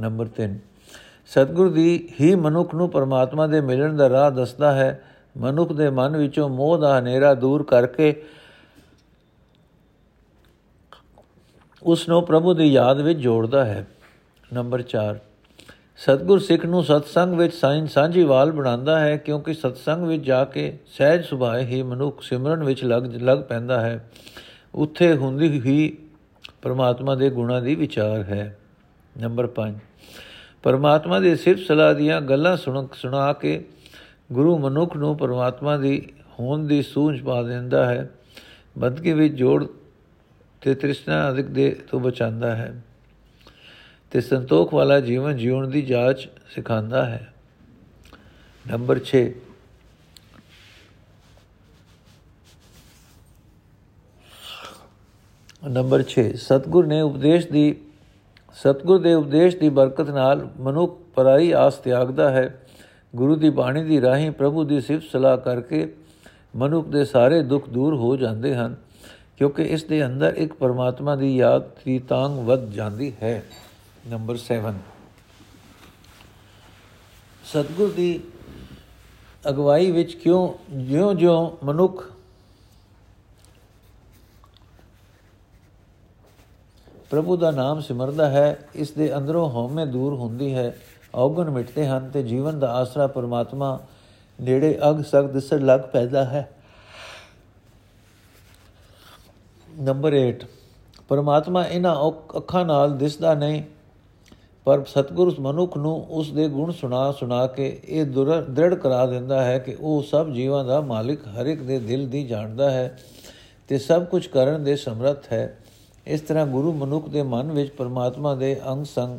ਨੰਬਰ 0.00 0.28
3 0.38 0.56
ਸਤਿਗੁਰ 1.26 1.70
ਦੀ 1.70 2.08
ਹੀ 2.20 2.34
ਮਨੁੱਖ 2.34 2.74
ਨੂੰ 2.74 2.88
ਪਰਮਾਤਮਾ 2.90 3.46
ਦੇ 3.46 3.60
ਮਿਲਣ 3.60 3.96
ਦਾ 3.96 4.08
ਰਾਹ 4.08 4.30
ਦੱਸਦਾ 4.30 4.72
ਹੈ 4.74 5.02
ਮਨੁੱਖ 5.36 5.72
ਦੇ 5.72 5.90
ਮਨ 5.90 6.16
ਵਿੱਚੋਂ 6.16 6.48
ਮੋਹ 6.48 6.78
ਦਾ 6.78 6.98
ਹਨੇਰਾ 6.98 7.34
ਦੂਰ 7.34 7.62
ਕਰਕੇ 7.62 8.22
ਉਸ 11.82 12.08
ਨੂੰ 12.08 12.22
ਪ੍ਰਭੂ 12.26 12.54
ਦੀ 12.54 12.66
ਯਾਦ 12.72 13.00
ਵਿੱਚ 13.00 13.18
ਜੋੜਦਾ 13.18 13.64
ਹੈ। 13.64 13.86
ਨੰਬਰ 14.52 14.82
4 14.82 15.18
ਸਤਗੁਰ 15.96 16.38
ਸਿੱਖ 16.38 16.66
ਨੂੰ 16.66 16.84
ਸਤਸੰਗ 16.84 17.34
ਵਿੱਚ 17.34 17.54
ਸਾਈਂ 17.54 17.86
ਸਾਂਝੀਵਾਲ 17.86 18.52
ਬਣਾਉਂਦਾ 18.52 19.00
ਹੈ 19.00 19.16
ਕਿਉਂਕਿ 19.16 19.54
ਸਤਸੰਗ 19.54 20.06
ਵਿੱਚ 20.06 20.24
ਜਾ 20.24 20.44
ਕੇ 20.44 20.78
ਸਹਿਜ 20.86 21.24
ਸੁਭਾਅ 21.24 21.58
ਹੀ 21.58 21.82
ਮਨੁੱਖ 21.82 22.22
ਸਿਮਰਨ 22.22 22.64
ਵਿੱਚ 22.64 22.84
ਲੱਗ 22.84 23.02
ਲੱਗ 23.02 23.38
ਪੈਂਦਾ 23.38 23.80
ਹੈ। 23.80 24.10
ਉੱਥੇ 24.74 25.16
ਹੁੰਦੀ 25.16 25.60
ਹੀ 25.60 25.98
ਪਰਮਾਤਮਾ 26.62 27.14
ਦੇ 27.14 27.30
ਗੁਣਾਂ 27.30 27.62
ਦੀ 27.62 27.74
ਵਿਚਾਰ 27.74 28.22
ਹੈ। 28.22 28.58
ਨੰਬਰ 29.18 29.46
5 29.46 29.74
ਪਰਮਾਤਮਾ 30.62 31.20
ਦੇ 31.20 31.36
ਸਿਰਫ 31.36 31.60
ਸਲਾਹ 31.60 31.94
ਦੀਆਂ 31.94 32.20
ਗੱਲਾਂ 32.20 32.56
ਸੁਣ, 32.56 32.86
ਸੁਣਾ 32.94 33.32
ਕੇ 33.32 33.64
ਗੁਰੂ 34.32 34.58
ਮਨੁੱਖ 34.58 34.96
ਨੂੰ 34.96 35.16
ਪਰਮਾਤਮਾ 35.16 35.76
ਦੀ 35.76 36.12
ਹੋਂਦ 36.40 36.68
ਦੀ 36.68 36.82
ਸੂਝ 36.82 37.22
ਪਾ 37.22 37.42
ਦਿੰਦਾ 37.42 37.86
ਹੈ 37.86 38.10
ਬੰਦਗੀ 38.78 39.12
ਵਿੱਚ 39.12 39.34
ਜੋੜ 39.34 39.66
ਤੇ 40.60 40.74
ਤ੍ਰਿਸ਼ਨਾ 40.74 41.30
ਅਧਿਕ 41.30 41.46
ਦੇ 41.46 41.70
ਤੋਂ 41.90 42.00
ਬਚਾਉਂਦਾ 42.00 42.56
ਹੈ 42.56 42.82
ਤੇ 44.10 44.20
ਸੰਤੋਖ 44.20 44.74
ਵਾਲਾ 44.74 45.00
ਜੀਵਨ 45.00 45.36
ਜੀਉਣ 45.36 45.68
ਦੀ 45.68 45.82
ਜਾਂਚ 45.82 46.28
ਸਿਖਾਉਂਦਾ 46.50 47.06
ਹੈ। 47.06 47.32
ਨੰਬਰ 48.68 49.00
6 49.04 49.24
ਨੰਬਰ 55.70 56.04
6 56.10 56.22
ਸਤਗੁਰ 56.36 56.86
ਨੇ 56.86 57.00
ਉਪਦੇਸ਼ 57.00 57.46
ਦੀ, 57.46 57.76
ਸਤਗੁਰ 58.54 58.98
ਦੇ 58.98 59.14
ਉਪਦੇਸ਼ 59.14 59.56
ਦੀ 59.56 59.68
ਬਰਕਤ 59.68 60.10
ਨਾਲ 60.10 60.48
ਮਨੁੱਖ 60.60 61.00
ਪਰਾਈ 61.14 61.52
ਆਸ 61.52 61.74
ਤਿਆਗਦਾ 61.74 62.30
ਹੈ। 62.30 62.65
ਗੁਰੂ 63.16 63.36
ਦੀ 63.36 63.50
ਬਾਣੀ 63.50 63.84
ਦੀ 63.84 64.00
ਰਾਹੀਂ 64.00 64.30
ਪ੍ਰਭੂ 64.30 64.64
ਦੀ 64.64 64.80
ਸਿਫਤ 64.80 65.06
ਸਲਾਹ 65.12 65.38
ਕਰਕੇ 65.38 65.94
ਮਨੁੱਖ 66.56 66.88
ਦੇ 66.88 67.04
ਸਾਰੇ 67.04 67.42
ਦੁੱਖ 67.42 67.68
ਦੂਰ 67.68 67.94
ਹੋ 67.94 68.16
ਜਾਂਦੇ 68.16 68.54
ਹਨ, 68.54 68.76
ਕਿਉਂਕਿ 69.36 69.62
ਇਸ 69.62 69.84
ਦੇ 69.84 70.06
ਅੰਦਰ 70.06 70.34
ਇੱਕ 70.36 70.52
ਪਰਮਾਤਮਾ 70.52 71.16
ਦੀ 71.16 71.36
ਯਾਦ 71.36 71.62
ਦੀ 71.84 71.98
ਤਾਂਗ 71.98 72.32
ਵੱਧ 72.32 72.70
ਜਾਂਦੀ 72.70 73.12
ਹੈ। 73.22 73.42
ਨੰਬਰ 74.06 74.36
7 74.36 74.74
ਸਤਗੁਰ 77.44 77.92
ਦੀ 77.92 78.20
ਅਗਵਾਈ 79.48 79.90
ਵਿੱਚ 79.90 80.14
ਕਿਉਂ, 80.14 80.48
ਜਿਉਂ-ਜਿਉਂ 80.70 81.66
ਮਨੁੱਖ 81.66 82.10
ਪ੍ਰਭੂ 87.10 87.36
ਦਾ 87.36 87.50
ਨਾਮ 87.50 87.80
ਸਿਮਰਦਾ 87.80 88.30
ਹੈ, 88.30 88.58
ਇਸ 88.74 88.90
ਦੇ 88.90 89.16
ਅੰਦਰੋਂ 89.16 89.50
ਹਉਮੈ 89.50 89.84
ਦੂਰ 89.84 90.14
ਹੁੰਦੀ 90.14 90.54
ਹੈ। 90.54 90.76
ਔਗਣ 91.16 91.50
ਮਿਟਦੇ 91.50 91.86
ਹਨ 91.86 92.08
ਤੇ 92.10 92.22
ਜੀਵਨ 92.22 92.58
ਦਾ 92.58 92.72
ਆਸਰਾ 92.72 93.06
ਪਰਮਾਤਮਾ 93.06 93.78
ਨੇੜੇ 94.38 94.78
ਅਗ 94.90 95.02
ਸਕ 95.02 95.22
ਦਿਸਣ 95.24 95.64
ਲੱਗ 95.66 95.80
ਪੈਦਾ 95.92 96.24
ਹੈ। 96.24 96.48
ਨੰਬਰ 99.80 100.16
8 100.18 100.46
ਪਰਮਾਤਮਾ 101.08 101.64
ਇਹਨਾਂ 101.64 101.96
ਅੱਖਾਂ 102.36 102.64
ਨਾਲ 102.64 102.96
ਦਿਸਦਾ 102.98 103.34
ਨਹੀਂ, 103.34 103.62
ਪਰ 104.66 104.84
ਸਤਗੁਰੂ 104.84 105.34
ਮਨੁੱਖ 105.40 105.76
ਨੂੰ 105.76 105.94
ਉਸ 106.10 106.30
ਦੇ 106.32 106.48
ਗੁਣ 106.48 106.72
ਸੁਣਾ 106.72 107.10
ਸੁਣਾ 107.12 107.46
ਕੇ 107.46 107.66
ਇਹ 107.84 108.04
ਦ੍ਰਿੜ 108.04 108.74
ਕਰਾ 108.74 109.04
ਦਿੰਦਾ 109.06 109.44
ਹੈ 109.44 109.58
ਕਿ 109.58 109.76
ਉਹ 109.80 110.02
ਸਭ 110.02 110.30
ਜੀਵਾਂ 110.30 110.64
ਦਾ 110.64 110.80
ਮਾਲਿਕ 110.80 111.26
ਹਰ 111.28 111.46
ਇੱਕ 111.46 111.62
ਦੇ 111.62 111.78
ਦਿਲ 111.78 112.08
ਦੀ 112.08 112.24
ਜਾਣਦਾ 112.26 112.70
ਹੈ 112.70 112.98
ਤੇ 113.68 113.78
ਸਭ 113.78 114.04
ਕੁਝ 114.04 114.26
ਕਰਨ 114.26 114.64
ਦੇ 114.64 114.76
ਸਮਰੱਥ 114.76 115.32
ਹੈ। 115.32 115.58
ਇਸ 116.06 116.20
ਤਰ੍ਹਾਂ 116.20 116.46
ਗੁਰੂ 116.46 116.72
ਮਨੁੱਖ 116.72 117.08
ਦੇ 117.08 117.22
ਮਨ 117.22 117.52
ਵਿੱਚ 117.52 117.70
ਪਰਮਾਤਮਾ 117.70 118.34
ਦੇ 118.34 118.60
ਅੰਗ 118.68 118.84
ਸੰਗ 118.84 119.18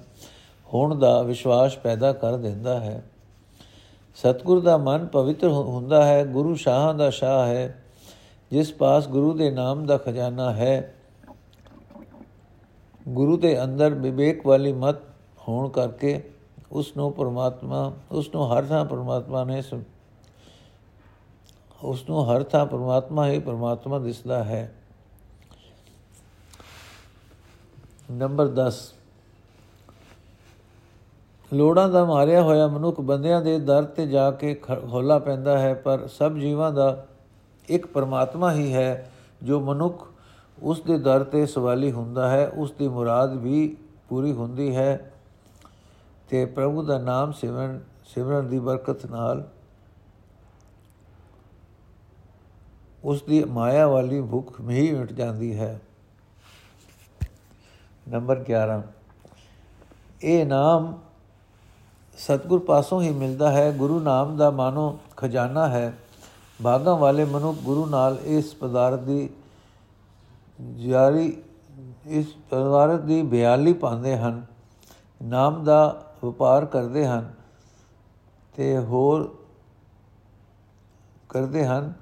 ਹੋਣ 0.74 1.00
ਦਾ 1.00 1.22
ਵਿਸ਼ਵਾਸ 1.22 1.78
ਪੈਦਾ 1.78 2.14
ਕਰ 2.14 2.38
ਦਿੰਦਾ 2.38 2.80
ਹੈ। 2.80 3.04
ਸਤਗੁਰ 4.16 4.60
ਦਾ 4.60 4.78
ਮਨ 4.78 5.06
ਪਵਿੱਤਰ 5.06 5.48
ਹੁੰਦਾ 5.48 6.06
ਹੈ, 6.06 6.26
ਗੁਰੂ 6.26 6.56
ਸ਼ਾਹਾਂ 6.56 6.94
ਦਾ 6.94 7.10
ਸ਼ਾਹ 7.10 7.48
ਹੈ, 7.48 7.84
ਜਿਸ 8.52 8.74
ਪਾਸ 8.74 9.08
ਗੁਰੂ 9.08 9.34
ਦੇ 9.34 9.52
ਨਾਮ 9.52 9.86
ਦਾ 9.86 9.98
ਖਜ਼ਾਨਾ 9.98 10.54
ਹੈ। 10.54 10.94
ਗੁਰੂ 13.08 13.38
ਦੇ 13.38 13.64
ਅੰਦਰ 13.64 13.94
ਵਿਵੇਕ 13.94 14.46
ਵਾਲੀ 14.48 14.74
ਮਤ 14.74 14.96
ਹੋਣ 15.48 15.70
ਕਰਕੇ 15.70 16.30
ਉਸ 16.72 16.98
ਨੂੰ 16.98 17.12
ਪਰਮਾਤਮਾ, 17.14 17.94
ਉਸ 18.12 18.30
ਨੂੰ 18.36 18.52
ਹਰ 18.54 18.66
ਥਾਂ 18.66 18.86
ਪਰਮਾਤਮਾ 18.86 19.44
ਨੇ 19.44 19.64
ਉਸ 21.84 22.10
ਨੂੰ 22.10 22.32
ਹਰ 22.32 22.44
ਥਾਂ 22.44 22.66
ਪਰਮਾਤਮਾ 22.66 23.28
ਹੀ 23.28 23.40
ਪਰਮਾਤਮਾ 23.40 24.00
ਦਿਸਦਾ 24.00 24.44
ਹੈ। 24.44 24.74
ਨੰਬਰ 28.12 28.48
10 28.48 28.94
ਲੋੜਾਂ 31.54 31.90
ਦਾ 31.90 32.06
ਮਾਰਿਆ 32.06 32.42
ਹੋਇਆ 32.42 32.68
ਮਨੁੱਖ 32.68 33.00
ਬੰਦਿਆਂ 33.02 33.42
ਦੇ 33.42 33.60
ਦਰ 33.60 33.84
ਤੇ 33.84 34.08
ਜਾ 34.08 34.32
ਕੇ 34.32 34.54
ਖੋਲਾ 34.56 35.20
ਪੈਂਦਾ 35.20 35.58
ਹੈ, 35.60 35.74
ਪਰ 35.74 36.08
ਸਭ 36.08 36.36
ਜੀਵਾਂ 36.36 36.72
ਦਾ 36.72 37.06
ਇੱਕ 37.70 37.86
ਪਰਮਾਤਮਾ 37.88 38.54
ਹੀ 38.54 38.74
ਹੈ, 38.74 39.12
ਜੋ 39.44 39.60
ਮਨੁੱਖ 39.60 40.08
ਉਸ 40.62 40.82
ਦੇ 40.82 40.98
ਦਰ 40.98 41.24
ਤੇ 41.24 41.46
ਸਵਾਲੀ 41.46 41.92
ਹੁੰਦਾ 41.92 42.30
ਹੈ, 42.30 42.48
ਉਸ 42.48 42.72
ਦੀ 42.72 42.88
ਮੁਰਾਦ 42.88 43.34
ਵੀ 43.34 43.78
ਪੂਰੀ 44.10 44.32
ਹੁੰਦੀ 44.32 44.76
ਹੈ 44.76 45.12
ਤੇ 46.30 46.46
ਪ੍ਰਭੂ 46.46 46.84
ਦਾ 46.84 46.98
ਨਾਮ 46.98 47.32
ਸਿਮਰਨ 47.32 47.80
ਸਿਮਰਨ 48.06 48.48
ਦੀ 48.48 48.60
ਬਰਕਤ 48.60 49.06
ਨਾਲ 49.06 49.48
ਉਸ 53.04 53.22
ਦੀ 53.22 53.44
ਮਾਇਆ 53.44 53.88
ਵਾਲੀ 53.88 54.22
ਭੁੱਖ 54.22 54.62
ਵੀ 54.62 54.92
ਮਿਟ 54.92 55.14
ਜਾਂਦੀ 55.14 55.58
ਹੈ। 55.60 55.80
ਨੰਬਰ 58.10 58.44
11 58.44 58.82
ਇਹ 60.22 60.46
ਨਾਮ 60.46 60.98
ਸਤਗੁਰ 62.18 62.60
ਪਾਸੋਂ 62.60 63.02
ਹੀ 63.02 63.10
ਮਿਲਦਾ 63.10 63.52
ਹੈ, 63.52 63.72
ਗੁਰੂ 63.72 64.00
ਨਾਮ 64.00 64.36
ਦਾ 64.38 64.50
ਮਾਨੋ 64.52 64.98
ਖਜ਼ਾਨਾ 65.18 65.68
ਹੈ। 65.68 65.94
ਭਾਗਾਂ 66.60 66.96
ਵਾਲੇ 66.98 67.26
ਮਨੁੱਖ 67.26 67.58
ਗੁਰੂ 67.58 67.86
ਨਾਲ 67.86 68.18
ਇਸ 68.26 68.54
ਪਦਾਰਥ 68.56 69.00
ਦੀ 69.00 69.30
ਜਾਰੀ, 70.78 71.38
ਇਸ 72.08 72.34
ਪਦਾਰਥ 72.50 73.02
ਦੀ 73.02 73.22
ਬਿਆਲੀ 73.24 73.74
ਪਾਉਂਦੇ 73.74 74.18
ਹਨ, 74.18 74.46
ਨਾਮ 75.22 75.64
ਦਾ 75.64 76.04
ਵਪਾਰ 76.26 76.66
ਕਰਦੇ 76.66 77.06
ਹਨ 77.06 77.32
ਤੇ 78.56 78.78
ਹੋਰ 78.78 79.30
ਕਰਦੇ 81.30 81.66
ਹਨ 81.66 81.94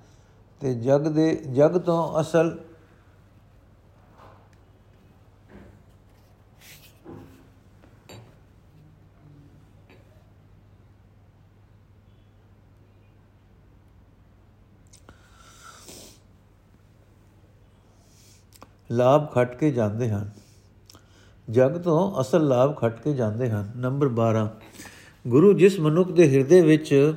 ਤੇ 0.61 0.73
ਜਗ 0.73 1.07
ਦੇ, 1.07 1.35
ਜਗ 1.35 1.77
ਤੋਂ 1.77 2.21
ਅਸਲ 2.21 2.57
ਲਾਭ 18.91 19.31
ਖੱਟ 19.31 19.55
ਕੇ 19.55 19.71
ਜਾਂਦੇ 19.71 20.09
ਹਨ। 20.09 20.29
ਜਗ 21.49 21.81
ਤੋਂ 21.81 22.21
ਅਸਲ 22.21 22.47
ਲਾਭ 22.47 22.75
ਖੱਟ 22.75 23.01
ਕੇ 23.01 23.13
ਜਾਂਦੇ 23.13 23.49
ਹਨ। 23.49 23.71
ਨੰਬਰ 23.77 24.07
12 24.07 24.49
ਗੁਰੂ 25.27 25.53
ਜਿਸ 25.53 25.79
ਮਨੁੱਖ 25.79 26.11
ਦੇ 26.11 26.31
ਹਿਰਦੇ 26.31 26.61
ਵਿੱਚ 26.61 27.13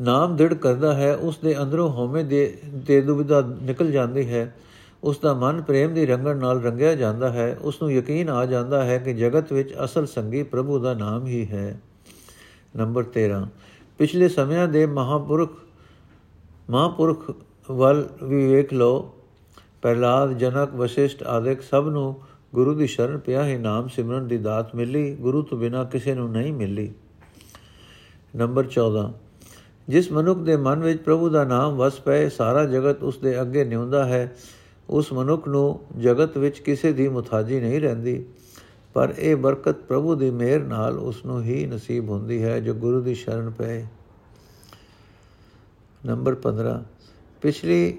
ਨਾਮ 0.00 0.36
ਦ੍ਰਿੜ 0.36 0.54
ਕਰਦਾ 0.54 0.94
ਹੈ, 0.94 1.16
ਉਸ 1.16 1.38
ਦੇ 1.38 1.62
ਅੰਦਰੋਂ 1.62 1.92
ਹਉਮੈ 1.92 2.22
ਦੇ, 2.22 2.58
ਤੇ 2.86 3.00
ਦੁਬਿਧਾ 3.00 3.40
ਨਿਕਲ 3.62 3.90
ਜਾਂਦੀ 3.90 4.32
ਹੈ। 4.32 4.56
ਉਸ 5.04 5.18
ਦਾ 5.18 5.34
ਮਨ 5.34 5.62
ਪ੍ਰੇਮ 5.62 5.94
ਦੀ 5.94 6.06
ਰੰਗਣ 6.06 6.36
ਨਾਲ 6.36 6.62
ਰੰਗਿਆ 6.62 6.94
ਜਾਂਦਾ 6.94 7.32
ਹੈ। 7.32 7.58
ਉਸ 7.60 7.82
ਨੂੰ 7.82 7.92
ਯਕੀਨ 7.92 8.30
ਆ 8.30 8.46
ਜਾਂਦਾ 8.46 8.84
ਹੈ 8.84 8.98
ਕਿ 8.98 9.14
ਜਗਤ 9.14 9.52
ਵਿੱਚ 9.52 9.74
ਅਸਲ 9.84 10.06
ਸੰਗੀ 10.06 10.42
ਪ੍ਰਭੂ 10.42 10.78
ਦਾ 10.78 10.94
ਨਾਮ 10.94 11.26
ਹੀ 11.26 11.46
ਹੈ। 11.46 11.80
ਨੰਬਰ 12.76 13.02
13 13.02 13.48
ਪਿਛਲੇ 13.98 14.28
ਸਮਿਆਂ 14.28 14.68
ਦੇ 14.68 14.86
ਮਹਾਪੁਰਖ 14.86 15.52
ਮਹਾਪੁਰਖ 16.70 17.34
ਵੱਲ 17.70 18.08
ਵੀ 18.24 18.46
ਵੇਖ 18.46 18.72
ਲਓ 19.84 19.94
ਪ੍ਰਲਾਦ 19.94 20.38
ਜਨਕ 20.38 20.74
ਵਸ਼ਿਸ਼ਟ 20.74 21.22
ਆਦਿਕ 21.22 21.62
ਸਭ 21.62 21.88
ਨੂੰ 21.88 22.20
ਗੁਰੂ 22.54 22.74
ਦੀ 22.74 22.86
ਸ਼ਰਨ 22.86 23.18
ਪਿਆ 23.18 23.46
ਹੀ 23.46 23.56
ਨਾਮ 23.56 23.88
ਸਿਮਰਨ 23.88 24.28
ਦੀ 24.28 24.38
ਦਾਤ 24.38 24.74
ਮਿਲੀ, 24.74 25.14
ਗੁਰੂ 25.14 25.42
ਤੋਂ 25.42 25.58
ਬਿਨਾ 25.58 25.84
ਕਿਸੇ 25.84 26.14
ਨੂੰ 26.14 26.30
ਨਹੀਂ 26.30 26.52
ਮਿਲੀ। 26.52 26.92
ਨੰਬਰ 28.36 28.66
14 28.66 29.12
ਜਿਸ 29.88 30.12
ਮਨੁੱਖ 30.12 30.40
ਦੇ 30.40 30.56
ਮਨ 30.56 30.80
ਵਿੱਚ 30.80 31.02
ਪ੍ਰਭੂ 31.02 31.28
ਦਾ 31.28 31.44
ਨਾਮ 31.44 31.76
ਵਸ 31.76 32.00
ਪਏ, 32.00 32.28
ਸਾਰਾ 32.28 32.64
ਜਗਤ 32.64 33.02
ਉਸ 33.02 33.18
ਦੇ 33.18 33.40
ਅੱਗੇ 33.40 33.64
ਨਿਉਂਦਾ 33.64 34.04
ਹੈ। 34.04 34.36
ਉਸ 34.90 35.12
ਮਨੁੱਖ 35.12 35.48
ਨੂੰ 35.48 35.80
ਜਗਤ 36.00 36.38
ਵਿੱਚ 36.38 36.58
ਕਿਸੇ 36.58 36.92
ਦੀ 36.92 37.08
ਮੁਤਾਜੀ 37.08 37.60
ਨਹੀਂ 37.60 37.80
ਰਹਿੰਦੀ, 37.80 38.24
ਪਰ 38.94 39.14
ਇਹ 39.18 39.36
ਬਰਕਤ 39.36 39.76
ਪ੍ਰਭੂ 39.76 40.14
ਦੀ 40.14 40.30
ਮਿਹਰ 40.30 40.60
ਨਾਲ 40.60 40.98
ਉਸ 40.98 41.24
ਨੂੰ 41.24 41.42
ਹੀ 41.42 41.66
ਨਸੀਬ 41.66 42.10
ਹੁੰਦੀ 42.10 42.42
ਹੈ 42.42 42.60
ਜੋ 42.60 42.74
ਗੁਰੂ 42.74 43.00
ਦੀ 43.00 43.14
ਸ਼ਰਨ 43.14 43.50
ਪਏ। 43.50 43.86
ਨੰਬਰ 46.06 46.34
15 46.34 46.84
ਪਿਛਲੀ 47.42 47.98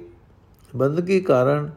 ਬੰਦਗੀ 0.76 1.22
ਕਾਰਨ, 1.22 1.72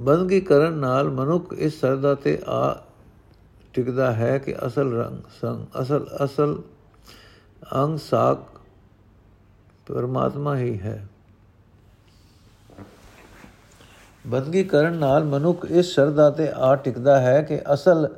ਬੰਦਗੀ 0.00 0.40
ਕਰਨ 0.40 0.72
ਨਾਲ 0.72 1.10
ਮਨੁੱਖ 1.10 1.52
ਇਸ 1.52 1.80
ਸਰਦਾ 1.80 2.14
ਤੇ 2.14 2.42
ਆ 2.48 2.82
ਟਿਕਦਾ 3.72 4.12
ਹੈ 4.12 4.38
ਕਿ 4.38 4.54
ਅਸਲ 4.66 4.92
ਰੰਗ, 4.92 5.22
ਸੰਗ, 5.40 5.66
ਅਸਲ 5.82 6.06
ਅਸਲ 6.24 6.62
ਅੰਗ 7.74 7.98
ਸਾਖ 7.98 8.38
ਪਰਮਾਤਮਾ 9.86 10.56
ਹੀ 10.56 10.80
ਹੈ। 10.80 11.08
ਬੰਦਗੀ 14.26 14.64
ਕਰਨ 14.64 14.92
ਨਾਲ 14.92 15.24
ਮਨੁੱਖ 15.24 15.64
ਇਸ 15.64 15.94
ਸਰਦਾ 15.94 16.30
ਤੇ 16.30 16.48
ਆ 16.54 16.76
ਟਿਕਦਾ 16.76 17.20
ਹੈ 17.20 17.42
ਕਿ 17.42 17.60
ਅਸਲ 17.74 18.08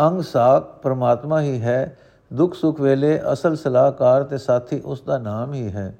ਅੰਗ 0.00 0.22
ਸਾਖ 0.22 0.82
ਪਰਮਾਤਮਾ 0.82 1.40
ਹੀ 1.40 1.60
ਹੈ। 1.60 1.98
ਦੁੱਖ 2.32 2.54
ਸੁਖ 2.54 2.80
ਵੇਲੇ 2.80 3.20
ਅਸਲ 3.32 3.56
ਸਲਾਹਕਾਰ 3.56 4.24
ਤੇ 4.24 4.38
ਸਾਥੀ 4.38 4.80
ਉਸ 4.84 5.00
ਦਾ 5.00 5.18
ਨਾਮ 5.18 5.54
ਹੀ 5.54 5.68
ਹੈ। 5.68 5.98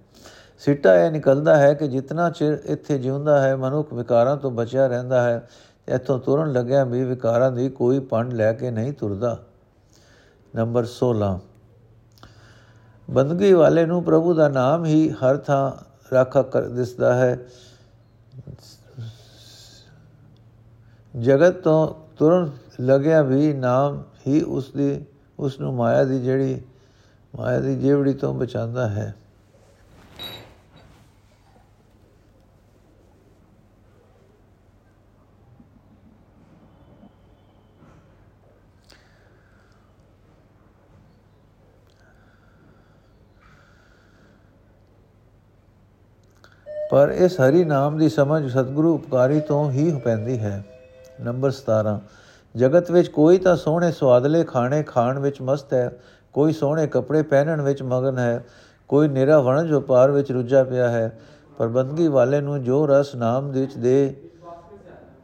ਸਿੱਟਾ 0.59 0.95
ਇਹ 0.95 1.11
ਨਿਕਲਦਾ 1.11 1.57
ਹੈ 1.57 1.75
ਕਿ 1.75 1.89
ਜਿੰਨਾ 1.89 2.31
ਚਿਰ 2.31 2.59
ਇੱਥੇ 2.65 2.99
ਜਿਉਂਦਾ 2.99 3.43
ਹੈ, 3.43 3.57
ਮਨੁੱਖ 3.57 3.93
ਵਿਕਾਰਾਂ 3.93 4.37
ਤੋਂ 4.37 4.51
ਬਚਿਆ 4.51 4.87
ਰਹਿੰਦਾ 4.87 5.23
ਹੈ, 5.23 5.49
ਇੱਥੋਂ 5.89 6.19
ਤੁਰਨ 6.19 6.53
ਲੱਗਿਆ 6.53 6.85
ਵੀ 6.85 7.05
ਵਿਕਾਰਾਂ 7.05 7.53
ਦੀ 7.53 7.69
ਕੋਈ 7.69 7.99
ਪੰਡ 7.99 8.33
ਲੈ 8.33 8.53
ਕੇ 8.53 8.71
ਨਹੀਂ 8.71 8.93
ਤੁਰਦਾ। 8.93 9.39
ਨੰਬਰ 10.57 10.85
16 10.85 11.41
ਬੰਦਗੀ 13.11 13.53
ਵਾਲੇ 13.53 13.87
ਨੂੰ 13.87 14.05
ਪ੍ਰਭੂ 14.05 14.35
ਦਾ 14.35 14.49
ਨਾਮ 14.49 14.85
ਹੀ 14.85 15.11
ਹਰ 15.11 15.37
ਥਾਂ 15.37 15.73
ਰਾਖਾ 16.15 16.43
ਕਰ 16.43 16.63
ਦਿਸਦਾ 16.63 17.15
ਹੈ। 17.15 17.39
ਜਗਤ 21.21 21.55
ਤੋਂ 21.55 21.95
ਤੁਰਨ 22.17 22.51
ਲੱਗਿਆ 22.81 23.23
ਵੀ 23.23 23.53
ਨਾਮ 23.53 24.03
ਹੀ 24.27 24.43
ਉਸ 24.43 24.71
ਦੀ 24.71 25.05
ਉਸ 25.39 25.61
ਨੂੰ 25.61 25.75
ਮਾਇਆ 25.75 26.05
ਦੀ 26.05 26.21
ਜਿਹੜੀ, 26.21 26.63
ਮਾਇਆ 27.37 27.61
ਦੀ 27.61 27.77
ਜੇਵੜੀ 27.77 28.15
ਤੋਂ 28.15 28.35
ਬਚਾਉਂਦਾ 28.35 28.89
ਹੈ। 28.89 29.15
ਪਰ 46.91 47.09
ਇਸ 47.09 47.41
ਹਰੀ 47.41 47.65
ਨਾਮ 47.65 47.99
ਦੀ 47.99 48.09
ਸਮਝ 48.09 48.51
ਸਤਿਗੁਰੂ 48.53 48.95
ਉਪਕਾਰੀ 48.95 49.41
ਤੋਂ 49.41 49.71
ਹੀ 49.71 49.91
ਪੈਂਦੀ 50.05 50.39
ਹੈ। 50.39 50.65
ਨੰਬਰ 51.21 51.51
17 51.51 51.99
ਜਗਤ 52.57 52.91
ਵਿੱਚ 52.91 53.09
ਕੋਈ 53.09 53.39
ਤਾਂ 53.39 53.57
ਸੋਹਣੇ 53.57 53.93
ਸਵਾਦਲੇ 53.93 54.45
ਖਾਣੇ 54.45 54.83
ਖਾਣ 54.83 55.19
ਵਿੱਚ 55.19 55.41
ਮਸਤ 55.43 55.75
ਹੈ, 55.75 55.91
ਕੋਈ 56.33 56.53
ਸੋਹਣੇ 56.53 56.87
ਕੱਪੜੇ 56.87 57.23
ਪਹਿਨਣ 57.23 57.61
ਵਿੱਚ 57.61 57.83
ਮਗਨ 57.83 58.19
ਹੈ, 58.19 58.45
ਕੋਈ 58.89 59.09
ਨਿਰਾ 59.09 59.41
ਵਣਜ 59.41 59.73
ਵਪਾਰ 59.73 60.11
ਵਿੱਚ 60.11 60.33
ਰੁੱਝਾ 60.33 60.65
ਪਿਆ 60.65 60.89
ਹੈ 60.89 61.19
ਪਰ 61.59 61.69
ਬੰਦਗੀ 61.69 62.09
ਵਾਲੇ 62.09 62.41
ਨੂੰ 62.41 62.63
ਜੋ 62.63 62.87
ਰਸ 62.87 63.15
ਨਾਮ 63.15 63.51
ਵਿੱਚ 63.51 63.77
ਦੇ, 63.77 64.15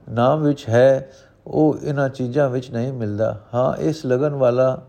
ਨਾਮ 0.08 0.42
ਵਿੱਚ 0.42 0.68
ਹੈ, 0.68 1.10
ਉਹ 1.46 1.76
ਇਹਨਾਂ 1.82 2.08
ਚੀਜ਼ਾਂ 2.08 2.48
ਵਿੱਚ 2.50 2.70
ਨਹੀਂ 2.70 2.92
ਮਿਲਦਾ। 2.92 3.40
ਹਾਂ, 3.54 3.76
ਇਸ 3.76 4.06
ਲਗਨ 4.06 4.34
ਵਾਲਾ 4.34 4.82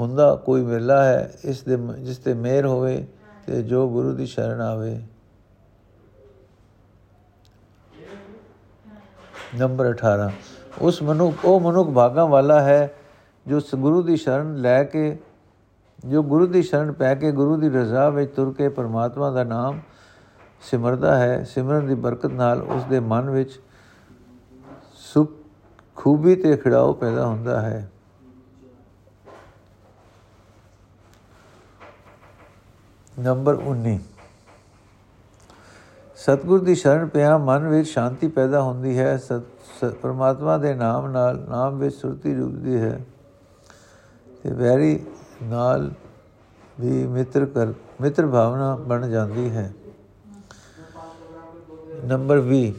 ਹੁੰਦਾ 0.00 0.34
ਕੋਈ 0.34 0.62
ਮਿਲਦਾ 0.62 1.04
ਹੈ, 1.04 1.32
ਇਸ 1.44 1.62
ਦੇ, 1.62 1.78
ਜਿਸ 1.98 2.18
ਤੇ 2.18 2.34
ਮਿਹਰ 2.34 2.66
ਹੋਵੇ 2.66 3.06
ਤੇ 3.46 3.62
ਜੋ 3.62 3.88
ਗੁਰੂ 3.88 4.12
ਦੀ 4.12 4.26
ਸ਼ਰਨ 4.26 4.60
ਆਵੇ। 4.60 5.00
ਨੰਬਰ 9.52 9.90
18 9.90 10.30
ਉਸ 10.80 11.02
ਮਨੁੱਖ, 11.02 11.44
ਉਹ 11.44 11.60
ਮਨੁੱਖ 11.60 11.90
ਭਾਗਾ 11.90 12.24
ਵਾਲਾ 12.24 12.60
ਹੈ 12.60 12.94
ਜੋ 13.46 13.60
ਗੁਰੂ 13.76 14.02
ਦੀ 14.02 14.16
ਸ਼ਰਨ 14.16 14.54
ਲੈ 14.56 14.82
ਕੇ, 14.84 15.18
ਜੋ 16.06 16.22
ਗੁਰੂ 16.22 16.46
ਦੀ 16.46 16.62
ਸ਼ਰਨ 16.62 16.92
ਪੈ 16.92 17.14
ਕੇ 17.14 17.32
ਗੁਰੂ 17.32 17.56
ਦੀ 17.56 17.68
ਰਜ਼ਾ 17.68 18.08
ਵਿੱਚ 18.10 18.34
ਤੁਰ 18.34 18.52
ਕੇ 18.52 18.68
ਪਰਮਾਤਮਾ 18.68 19.30
ਦਾ 19.30 19.44
ਨਾਮ 19.44 19.80
ਸਿਮਰਦਾ 20.62 21.16
ਹੈ, 21.18 21.42
ਸਿਮਰਨ 21.44 21.86
ਦੀ 21.86 21.94
ਬਰਕਤ 21.94 22.32
ਨਾਲ 22.32 22.62
ਉਸ 22.62 22.84
ਦੇ 22.84 23.00
ਮਨ 23.00 23.30
ਵਿੱਚ 23.30 23.60
ਸੁਖ, 24.94 25.32
ਖੂਬੀ 25.96 26.34
ਤੇ 26.34 26.56
ਖੜਾਓ 26.56 26.92
ਪੈਦਾ 26.92 27.26
ਹੁੰਦਾ 27.26 27.60
ਹੈ। 27.60 27.88
ਨੰਬਰ 33.20 33.54
19 33.54 33.98
ਸਤਿਗੁਰ 36.22 36.60
ਦੀ 36.60 36.74
ਸ਼ਰਨ 36.74 37.06
ਪਿਆ, 37.06 37.36
ਮਨ 37.38 37.66
ਵਿੱਚ 37.68 37.88
ਸ਼ਾਂਤੀ 37.88 38.28
ਪੈਦਾ 38.28 38.60
ਹੁੰਦੀ 38.62 38.98
ਹੈ 38.98 39.18
ਪਰਮਾਤਮਾ 40.02 40.56
ਦੇ 40.58 40.74
ਨਾਮ 40.74 41.10
ਨਾਲ, 41.10 41.38
ਨਾਮ 41.48 41.78
ਵਿੱਚ 41.78 41.96
ਸੁਰਤੀ 41.96 42.34
ਰੁਕਦੀ 42.34 42.76
ਹੈ 42.76 42.98
ਤੇ 44.42 44.52
ਵੈਰੀ 44.52 44.98
ਨਾਲ 45.42 45.90
ਵੀ 46.80 47.06
ਮਿੱਤਰ 47.06 47.46
ਕਰ, 47.46 47.72
ਮਿੱਤਰ 48.00 48.26
ਭਾਵਨਾ 48.26 48.74
ਬਣ 48.76 49.08
ਜਾਂਦੀ 49.08 49.48
ਹੈ। 49.50 49.72
ਨੰਬਰ 52.04 52.40
20 52.42 52.72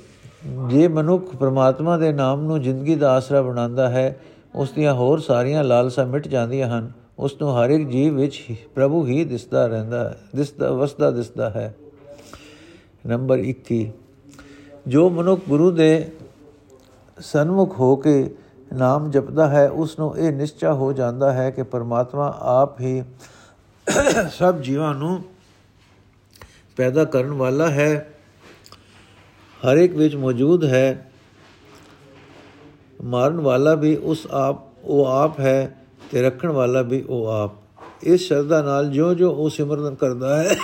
ਜੇ 0.70 0.88
ਮਨੁੱਖ 0.88 1.36
ਪ੍ਰਮਾਤਮਾ 1.36 1.98
ਦੇ 1.98 2.12
ਨਾਮ 2.14 2.42
ਨੂੰ 2.42 2.62
ਜ਼ਿੰਦਗੀ 2.62 2.96
ਦਾ 2.96 3.12
ਆਸਰਾ 3.12 3.42
ਬਣਾਉਂਦਾ 3.42 3.90
ਹੈ, 3.90 4.20
ਉਸ 4.56 4.72
ਦੀਆਂ 4.72 4.94
ਹੋਰ 4.94 5.20
ਸਾਰੀਆਂ 5.20 5.64
ਲਾਲਸਾਂ 5.64 6.06
ਮਿਟ 6.06 6.28
ਜਾਂਦੀਆਂ 6.28 6.68
ਹਨ, 6.70 6.92
ਉਸ 7.20 7.42
ਨੂੰ 7.42 7.56
ਹਰ 7.58 7.70
ਇੱਕ 7.70 7.88
ਜੀਵ 7.90 8.16
ਵਿੱਚ 8.16 8.44
ਪ੍ਰਭੂ 8.76 9.06
ਹੀ 9.06 9.24
ਦਿਸਦਾ 9.26 9.68
ਰਹਿੰਦਾ 9.68 10.10
ਹੈ 10.10 10.18
ਦਿਸਦਾ, 10.36 10.72
ਵਸਦਾ 10.72 11.12
ਦਿਸਦਾ 11.12 11.50
ਹੈ। 11.50 11.74
ਨੰਬਰ 13.08 13.40
21 13.40 13.86
ਜੋ 14.88 15.10
ਮਨੁੱਖ 15.10 15.42
ਗੁਰੂ 15.50 15.72
ਦੇ 15.72 16.12
ਸਨਮੁਖ 17.20 17.80
ਹੋ 17.80 17.96
ਕੇ 17.96 18.36
ਨਾਮ 18.74 19.12
ਜਪਦਾ 19.12 19.48
ਹੈ 19.48 19.70
ਉਸ 19.70 20.00
ਨੂੰ 20.00 20.18
ਇਹ 20.18 20.32
ਨਿਸ਼ਚਾ 20.32 20.74
ਹੋ 20.74 20.94
ਜਾਂਦਾ 20.94 21.34
ਹੈ 21.34 21.50
ਕਿ 21.52 21.64
ਪਰਮਾਤਮਾ 21.64 22.38
ਆਪ 22.40 22.80
ਹੀ 22.82 23.04
ਸਭ 24.32 24.58
ਜੀਵਾਂ 24.58 24.94
ਨੂੰ 24.96 25.24
ਪੈਦਾ 26.76 27.06
ਕਰਨ 27.06 27.32
ਵਾਲਾ 27.32 27.70
ਹੈ। 27.70 28.14
ਹਰ 29.68 29.78
ਇੱਕ 29.78 29.94
ਵਿੱਚ 29.94 30.16
ਮੌਜੂਦ 30.16 30.66
ਹੈ, 30.66 31.12
ਮਾਰਨ 33.04 33.40
ਵਾਲਾ 33.40 33.76
ਵੀ 33.76 33.96
ਉਸ 33.96 34.28
ਆਪ, 34.32 34.62
ਉਹ 34.84 35.06
ਆਪ 35.06 35.40
ਹੈ 35.40 35.86
ਤੇ 36.12 36.22
ਰੱਖਣ 36.22 36.50
ਵਾਲਾ 36.50 36.82
ਵੀ 36.82 37.02
ਉਹ 37.02 37.28
ਆਪ। 37.28 37.52
ਇਸ 38.04 38.22
ਸ਼ਰਧਾ 38.22 38.62
ਨਾਲ 38.62 38.90
ਜੋ 38.90 39.14
ਜੋ 39.14 39.32
ਉਹ 39.32 39.50
ਸਿਮਰਨ 39.50 39.96
ਕਰਦਾ 39.96 40.44
ਹੈ 40.44 40.56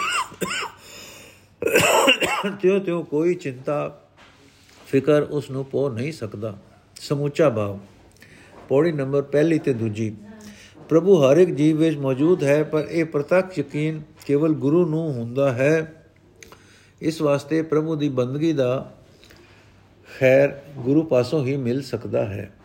ਤਿਉ 2.48 2.80
ਤਿਉ 2.80 3.04
ਕੋਈ 3.04 3.36
ਚਿੰਤਾ, 3.36 4.02
ਫਿਕਰ 4.88 5.22
ਉਸ 5.22 5.50
ਨੂੰ 5.50 5.66
ਪੋ 5.66 5.90
ਨਹੀਂ 5.90 6.14
ਸਕਦਾ। 6.14 6.58
ਸਮੂਚਾ 6.96 7.50
ਭਾਵ। 7.50 7.80
ਪੌੜੀ 8.70 8.92
ਨੰਬਰ 8.92 9.22
ਪਹਿਲੀ 9.22 9.60
ਤੇ 9.60 9.74
ਦੂਜੀ। 9.74 10.16
ਪ੍ਰਭੂ 10.90 11.24
ਹਰ 11.24 11.38
ਇੱਕ 11.38 11.52
ਜੀਵ 11.52 11.78
ਵਿੱਚ 11.78 11.98
ਮੌਜੂਦ 11.98 12.44
ਹੈ, 12.44 12.64
ਪਰ 12.64 12.88
ਇਹ 12.90 13.06
ਪ੍ਰਤੱਖ 13.06 13.60
ਯਕੀਨ 13.60 14.02
ਕੇਵਲ 14.26 14.54
ਗੁਰੂ 14.54 14.86
ਨੂੰ 14.86 15.14
ਹੁੰਦਾ 15.14 15.54
ਹੈ। 15.54 16.04
ਇਸ 17.02 17.22
ਵਾਸਤੇ 17.22 17.62
ਪ੍ਰਭੂ 17.62 17.96
ਦੀ 17.96 18.10
ਬੰਦਗੀ 18.10 18.54
ਦਾ 18.54 18.96
ਖੈਰ 20.20 20.62
ਗੁਰੂ 20.78 21.04
ਪਾਸੋਂ 21.04 21.46
ਹੀ 21.46 21.58
ਮਿਲ 21.58 21.82
ਸਕਦਾ 21.82 22.26
ਹੈ। 22.26 22.56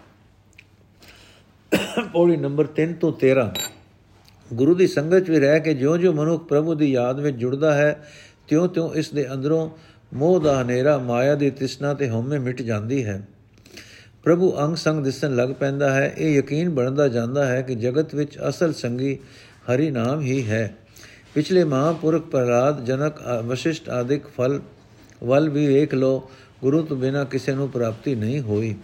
ਪੌੜੀ 2.12 2.36
ਨੰਬਰ 2.36 2.66
3 2.66 2.94
ਤੋਂ 2.94 3.12
13 3.12 3.54
ਗੁਰੂ 4.52 4.74
ਦੀ 4.74 4.86
ਸੰਗਤ 4.86 5.30
ਵਿੱਚ 5.30 5.30
ਰਹਿ 5.30 5.60
ਕੇ 5.60 5.74
ਜਿਉਂ-ਜਿਉਂ 5.74 6.14
ਮਨੁੱਖ 6.14 6.44
ਪ੍ਰਭੂ 6.44 6.74
ਦੀ 6.74 6.92
ਯਾਦ 6.92 7.20
ਵਿੱਚ 7.20 7.36
ਜੁੜਦਾ 7.36 7.74
ਹੈ 7.74 8.08
ਤਿਉਂ-ਤਿਉਂ 8.48 8.94
ਇਸ 8.94 9.10
ਦੇ 9.10 9.32
ਅੰਦਰੋਂ 9.32 9.70
ਮੋਹ 10.14 10.40
ਦਾ 10.40 10.62
ਹਨੇਰਾ 10.62 10.98
ਮਾਇਆ 10.98 11.34
ਦੀ 11.34 11.50
ਤ੍ਰਿਸ਼ਨਾ 11.50 11.94
ਤੇ 11.94 12.10
ਹਉਮੈ 12.10 12.38
ਮਿਟ 12.38 12.62
ਜਾਂਦੀ 12.62 13.04
ਹੈ। 13.04 13.28
ਪ੍ਰਭੂ 14.24 14.56
ਅੰਗ 14.58 14.76
ਸੰਗ 14.76 15.04
ਦਿਸਣ 15.04 15.36
ਲੱਗ 15.36 15.48
ਪੈਂਦਾ 15.48 15.94
ਹੈ। 15.94 16.14
ਇਹ 16.18 16.38
ਯਕੀਨ 16.38 16.70
ਬਣਦਾ 16.70 17.08
ਜਾਂਦਾ 17.08 17.46
ਹੈ 17.46 17.62
ਕਿ 17.62 17.74
ਜਗਤ 17.74 18.14
ਵਿੱਚ 18.14 18.38
ਅਸਲ 18.48 18.72
ਸੰਗੀ 18.72 19.18
ਹਰੀ 19.74 19.90
ਨਾਮ 19.90 20.20
ਹੀ 20.20 20.50
ਹੈ। 20.50 20.76
ਪਿਛਲੇ 21.34 21.64
ਮਹਾਪੁਰਖ 21.64 22.22
ਪ੍ਰਹਲਾਦ 22.22 22.84
ਜਨਕ 22.84 23.14
ਵਸ਼ਿਸ਼ਟ 23.44 23.88
ਆਦਿਕ 23.88 24.26
ਫਲ, 24.26 24.60
ਵੱਲ 25.24 25.48
ਵੀ 25.48 25.66
ਵੇਖ 25.66 25.94
ਲੋ 25.94 26.30
ਗੁਰੂ 26.60 26.82
ਤੋਂ 26.82 26.96
ਬਿਨਾ 26.96 27.24
ਕਿਸੇ 27.24 27.54
ਨੂੰ 27.54 27.68
ਪ੍ਰਾਪਤੀ 27.68 28.14
ਨਹੀਂ 28.14 28.40
ਹੋਈ। 28.40 28.74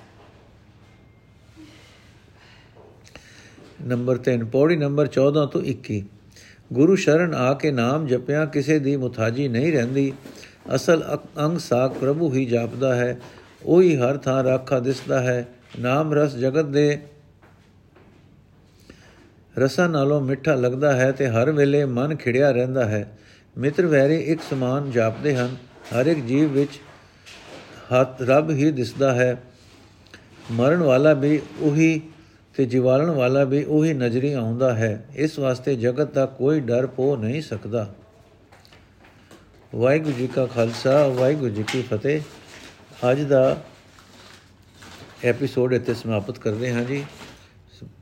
ਨੰਬਰ 3.83 4.17
3 4.17 4.47
ਪੌੜੀ 4.47 4.77
ਨੰਬਰ 4.77 5.07
14 5.07 5.47
ਤੋਂ 5.47 5.63
21 5.63 6.03
ਗੁਰੂ 6.73 6.97
ਸ਼ਰਨ 6.97 7.35
ਆ 7.35 7.55
ਕੇ 7.55 7.71
ਨਾਮ 7.71 8.07
ਜਪਿਆ, 8.07 8.45
ਕਿਸੇ 8.45 8.79
ਦੀ 8.79 8.97
ਮੁਤਾਜੀ 8.97 9.49
ਨਹੀਂ 9.49 9.73
ਰਹਿੰਦੀ। 9.73 10.13
ਅਸਲ 10.75 11.19
ਅੰਗ 11.39 11.59
ਸਾਖ 11.59 11.95
ਪ੍ਰਭੂ 11.95 12.33
ਹੀ 12.33 12.45
ਜਾਪਦਾ 12.45 12.95
ਹੈ, 12.95 13.21
ਉਹੀ 13.65 13.97
ਹਰ 13.97 14.17
ਥਾਂ 14.17 14.45
ਰਾਖਾ 14.45 14.79
ਦਿਸਦਾ 14.81 15.21
ਹੈ। 15.21 15.49
ਨਾਮ 15.81 16.15
ਰਸ 16.15 16.37
ਜਗਤ 16.37 16.65
ਦੇ 16.65 16.99
ਰਸਾਂ 19.59 19.89
ਨਾਲੋਂ 19.89 20.21
ਮਿੱਠਾ 20.21 20.55
ਲੱਗਦਾ 20.55 20.93
ਹੈ 20.93 21.11
ਤੇ 21.13 21.29
ਹਰ 21.29 21.51
ਵੇਲੇ 21.53 21.85
ਮਨ 21.85 22.17
ਖਿੜਿਆ 22.17 22.51
ਰਹਿੰਦਾ 22.51 22.85
ਹੈ। 22.85 23.19
ਮਿੱਤਰ 23.59 23.87
ਵੈਰੀ 23.87 24.17
ਇੱਕ 24.17 24.41
ਸਮਾਨ 24.51 24.91
ਜਾਪਦੇ 24.91 25.37
ਹਨ, 25.37 25.57
ਹਰ 25.95 26.07
ਇੱਕ 26.07 26.21
ਜੀਵ 26.21 26.53
ਵਿੱਚ 26.53 26.81
ਹੱਥ 27.93 28.23
ਰੱਬ 28.23 28.51
ਹੀ 28.51 28.71
ਦਿਸਦਾ 28.71 29.15
ਹੈ। 29.15 29.43
ਮਰਨ 30.51 30.83
ਵਾਲਾ 30.83 31.13
ਵੀ 31.13 31.41
ਉਹੀ 31.61 32.01
ਤੇ 32.55 32.65
ਜਿਵਾਲਣ 32.65 33.11
ਵਾਲਾ 33.11 33.45
ਵੀ 33.45 33.63
ਉਹੀ 33.65 33.93
ਨਜ਼ਰੀ 33.95 34.33
ਆਉਂਦਾ 34.33 34.75
ਹੈ, 34.75 35.05
ਇਸ 35.17 35.39
ਵਾਸਤੇ 35.39 35.77
ਜਗਤ 35.77 36.13
ਦਾ 36.15 36.27
ਕੋਈ 36.27 36.61
ਡਰ 36.61 36.87
ਪੋ 36.87 37.17
ਨਹੀਂ 37.17 37.43
ਸਕਦਾ। 37.43 37.87
ਵਾਹਿਗੁਰੂ 39.75 40.17
ਜੀ 40.17 40.27
ਕਾ 40.27 40.47
ਖਾਲਸਾ, 40.47 41.07
ਵਾਹਿਗੁਰੂ 41.07 41.51
ਜੀ 41.51 41.63
ਕੀ 41.63 41.83
ਫਤਿਹ। 41.83 42.21
ਅੱਜ 43.11 43.21
ਦਾ 43.23 43.57
ਐਪੀਸੋਡ 45.25 45.73
ਇੱਥੇ 45.73 45.95
ਸਮਾਪਤ 45.95 46.39
ਕਰਦੇ 46.39 46.73
ਹਾਂ 46.73 46.85
ਜੀ। 46.85 47.05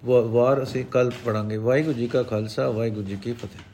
ਵਾਰ 0.04 0.62
ਅਸੀਂ 0.62 0.84
ਕੱਲ 0.84 1.10
ਪੜਾਂਗੇ 1.24 1.56
ਵਾਹਿਗੁਰੂ 1.56 1.98
ਜੀ 1.98 2.06
ਕਾ 2.06 2.22
ਖਾਲਸਾ, 2.22 2.68
ਵਾਹਿਗੁਰੂ 2.70 3.06
ਜੀ 3.06 3.16
ਕੀ 3.16 3.32
ਫਤਿਹ। 3.32 3.68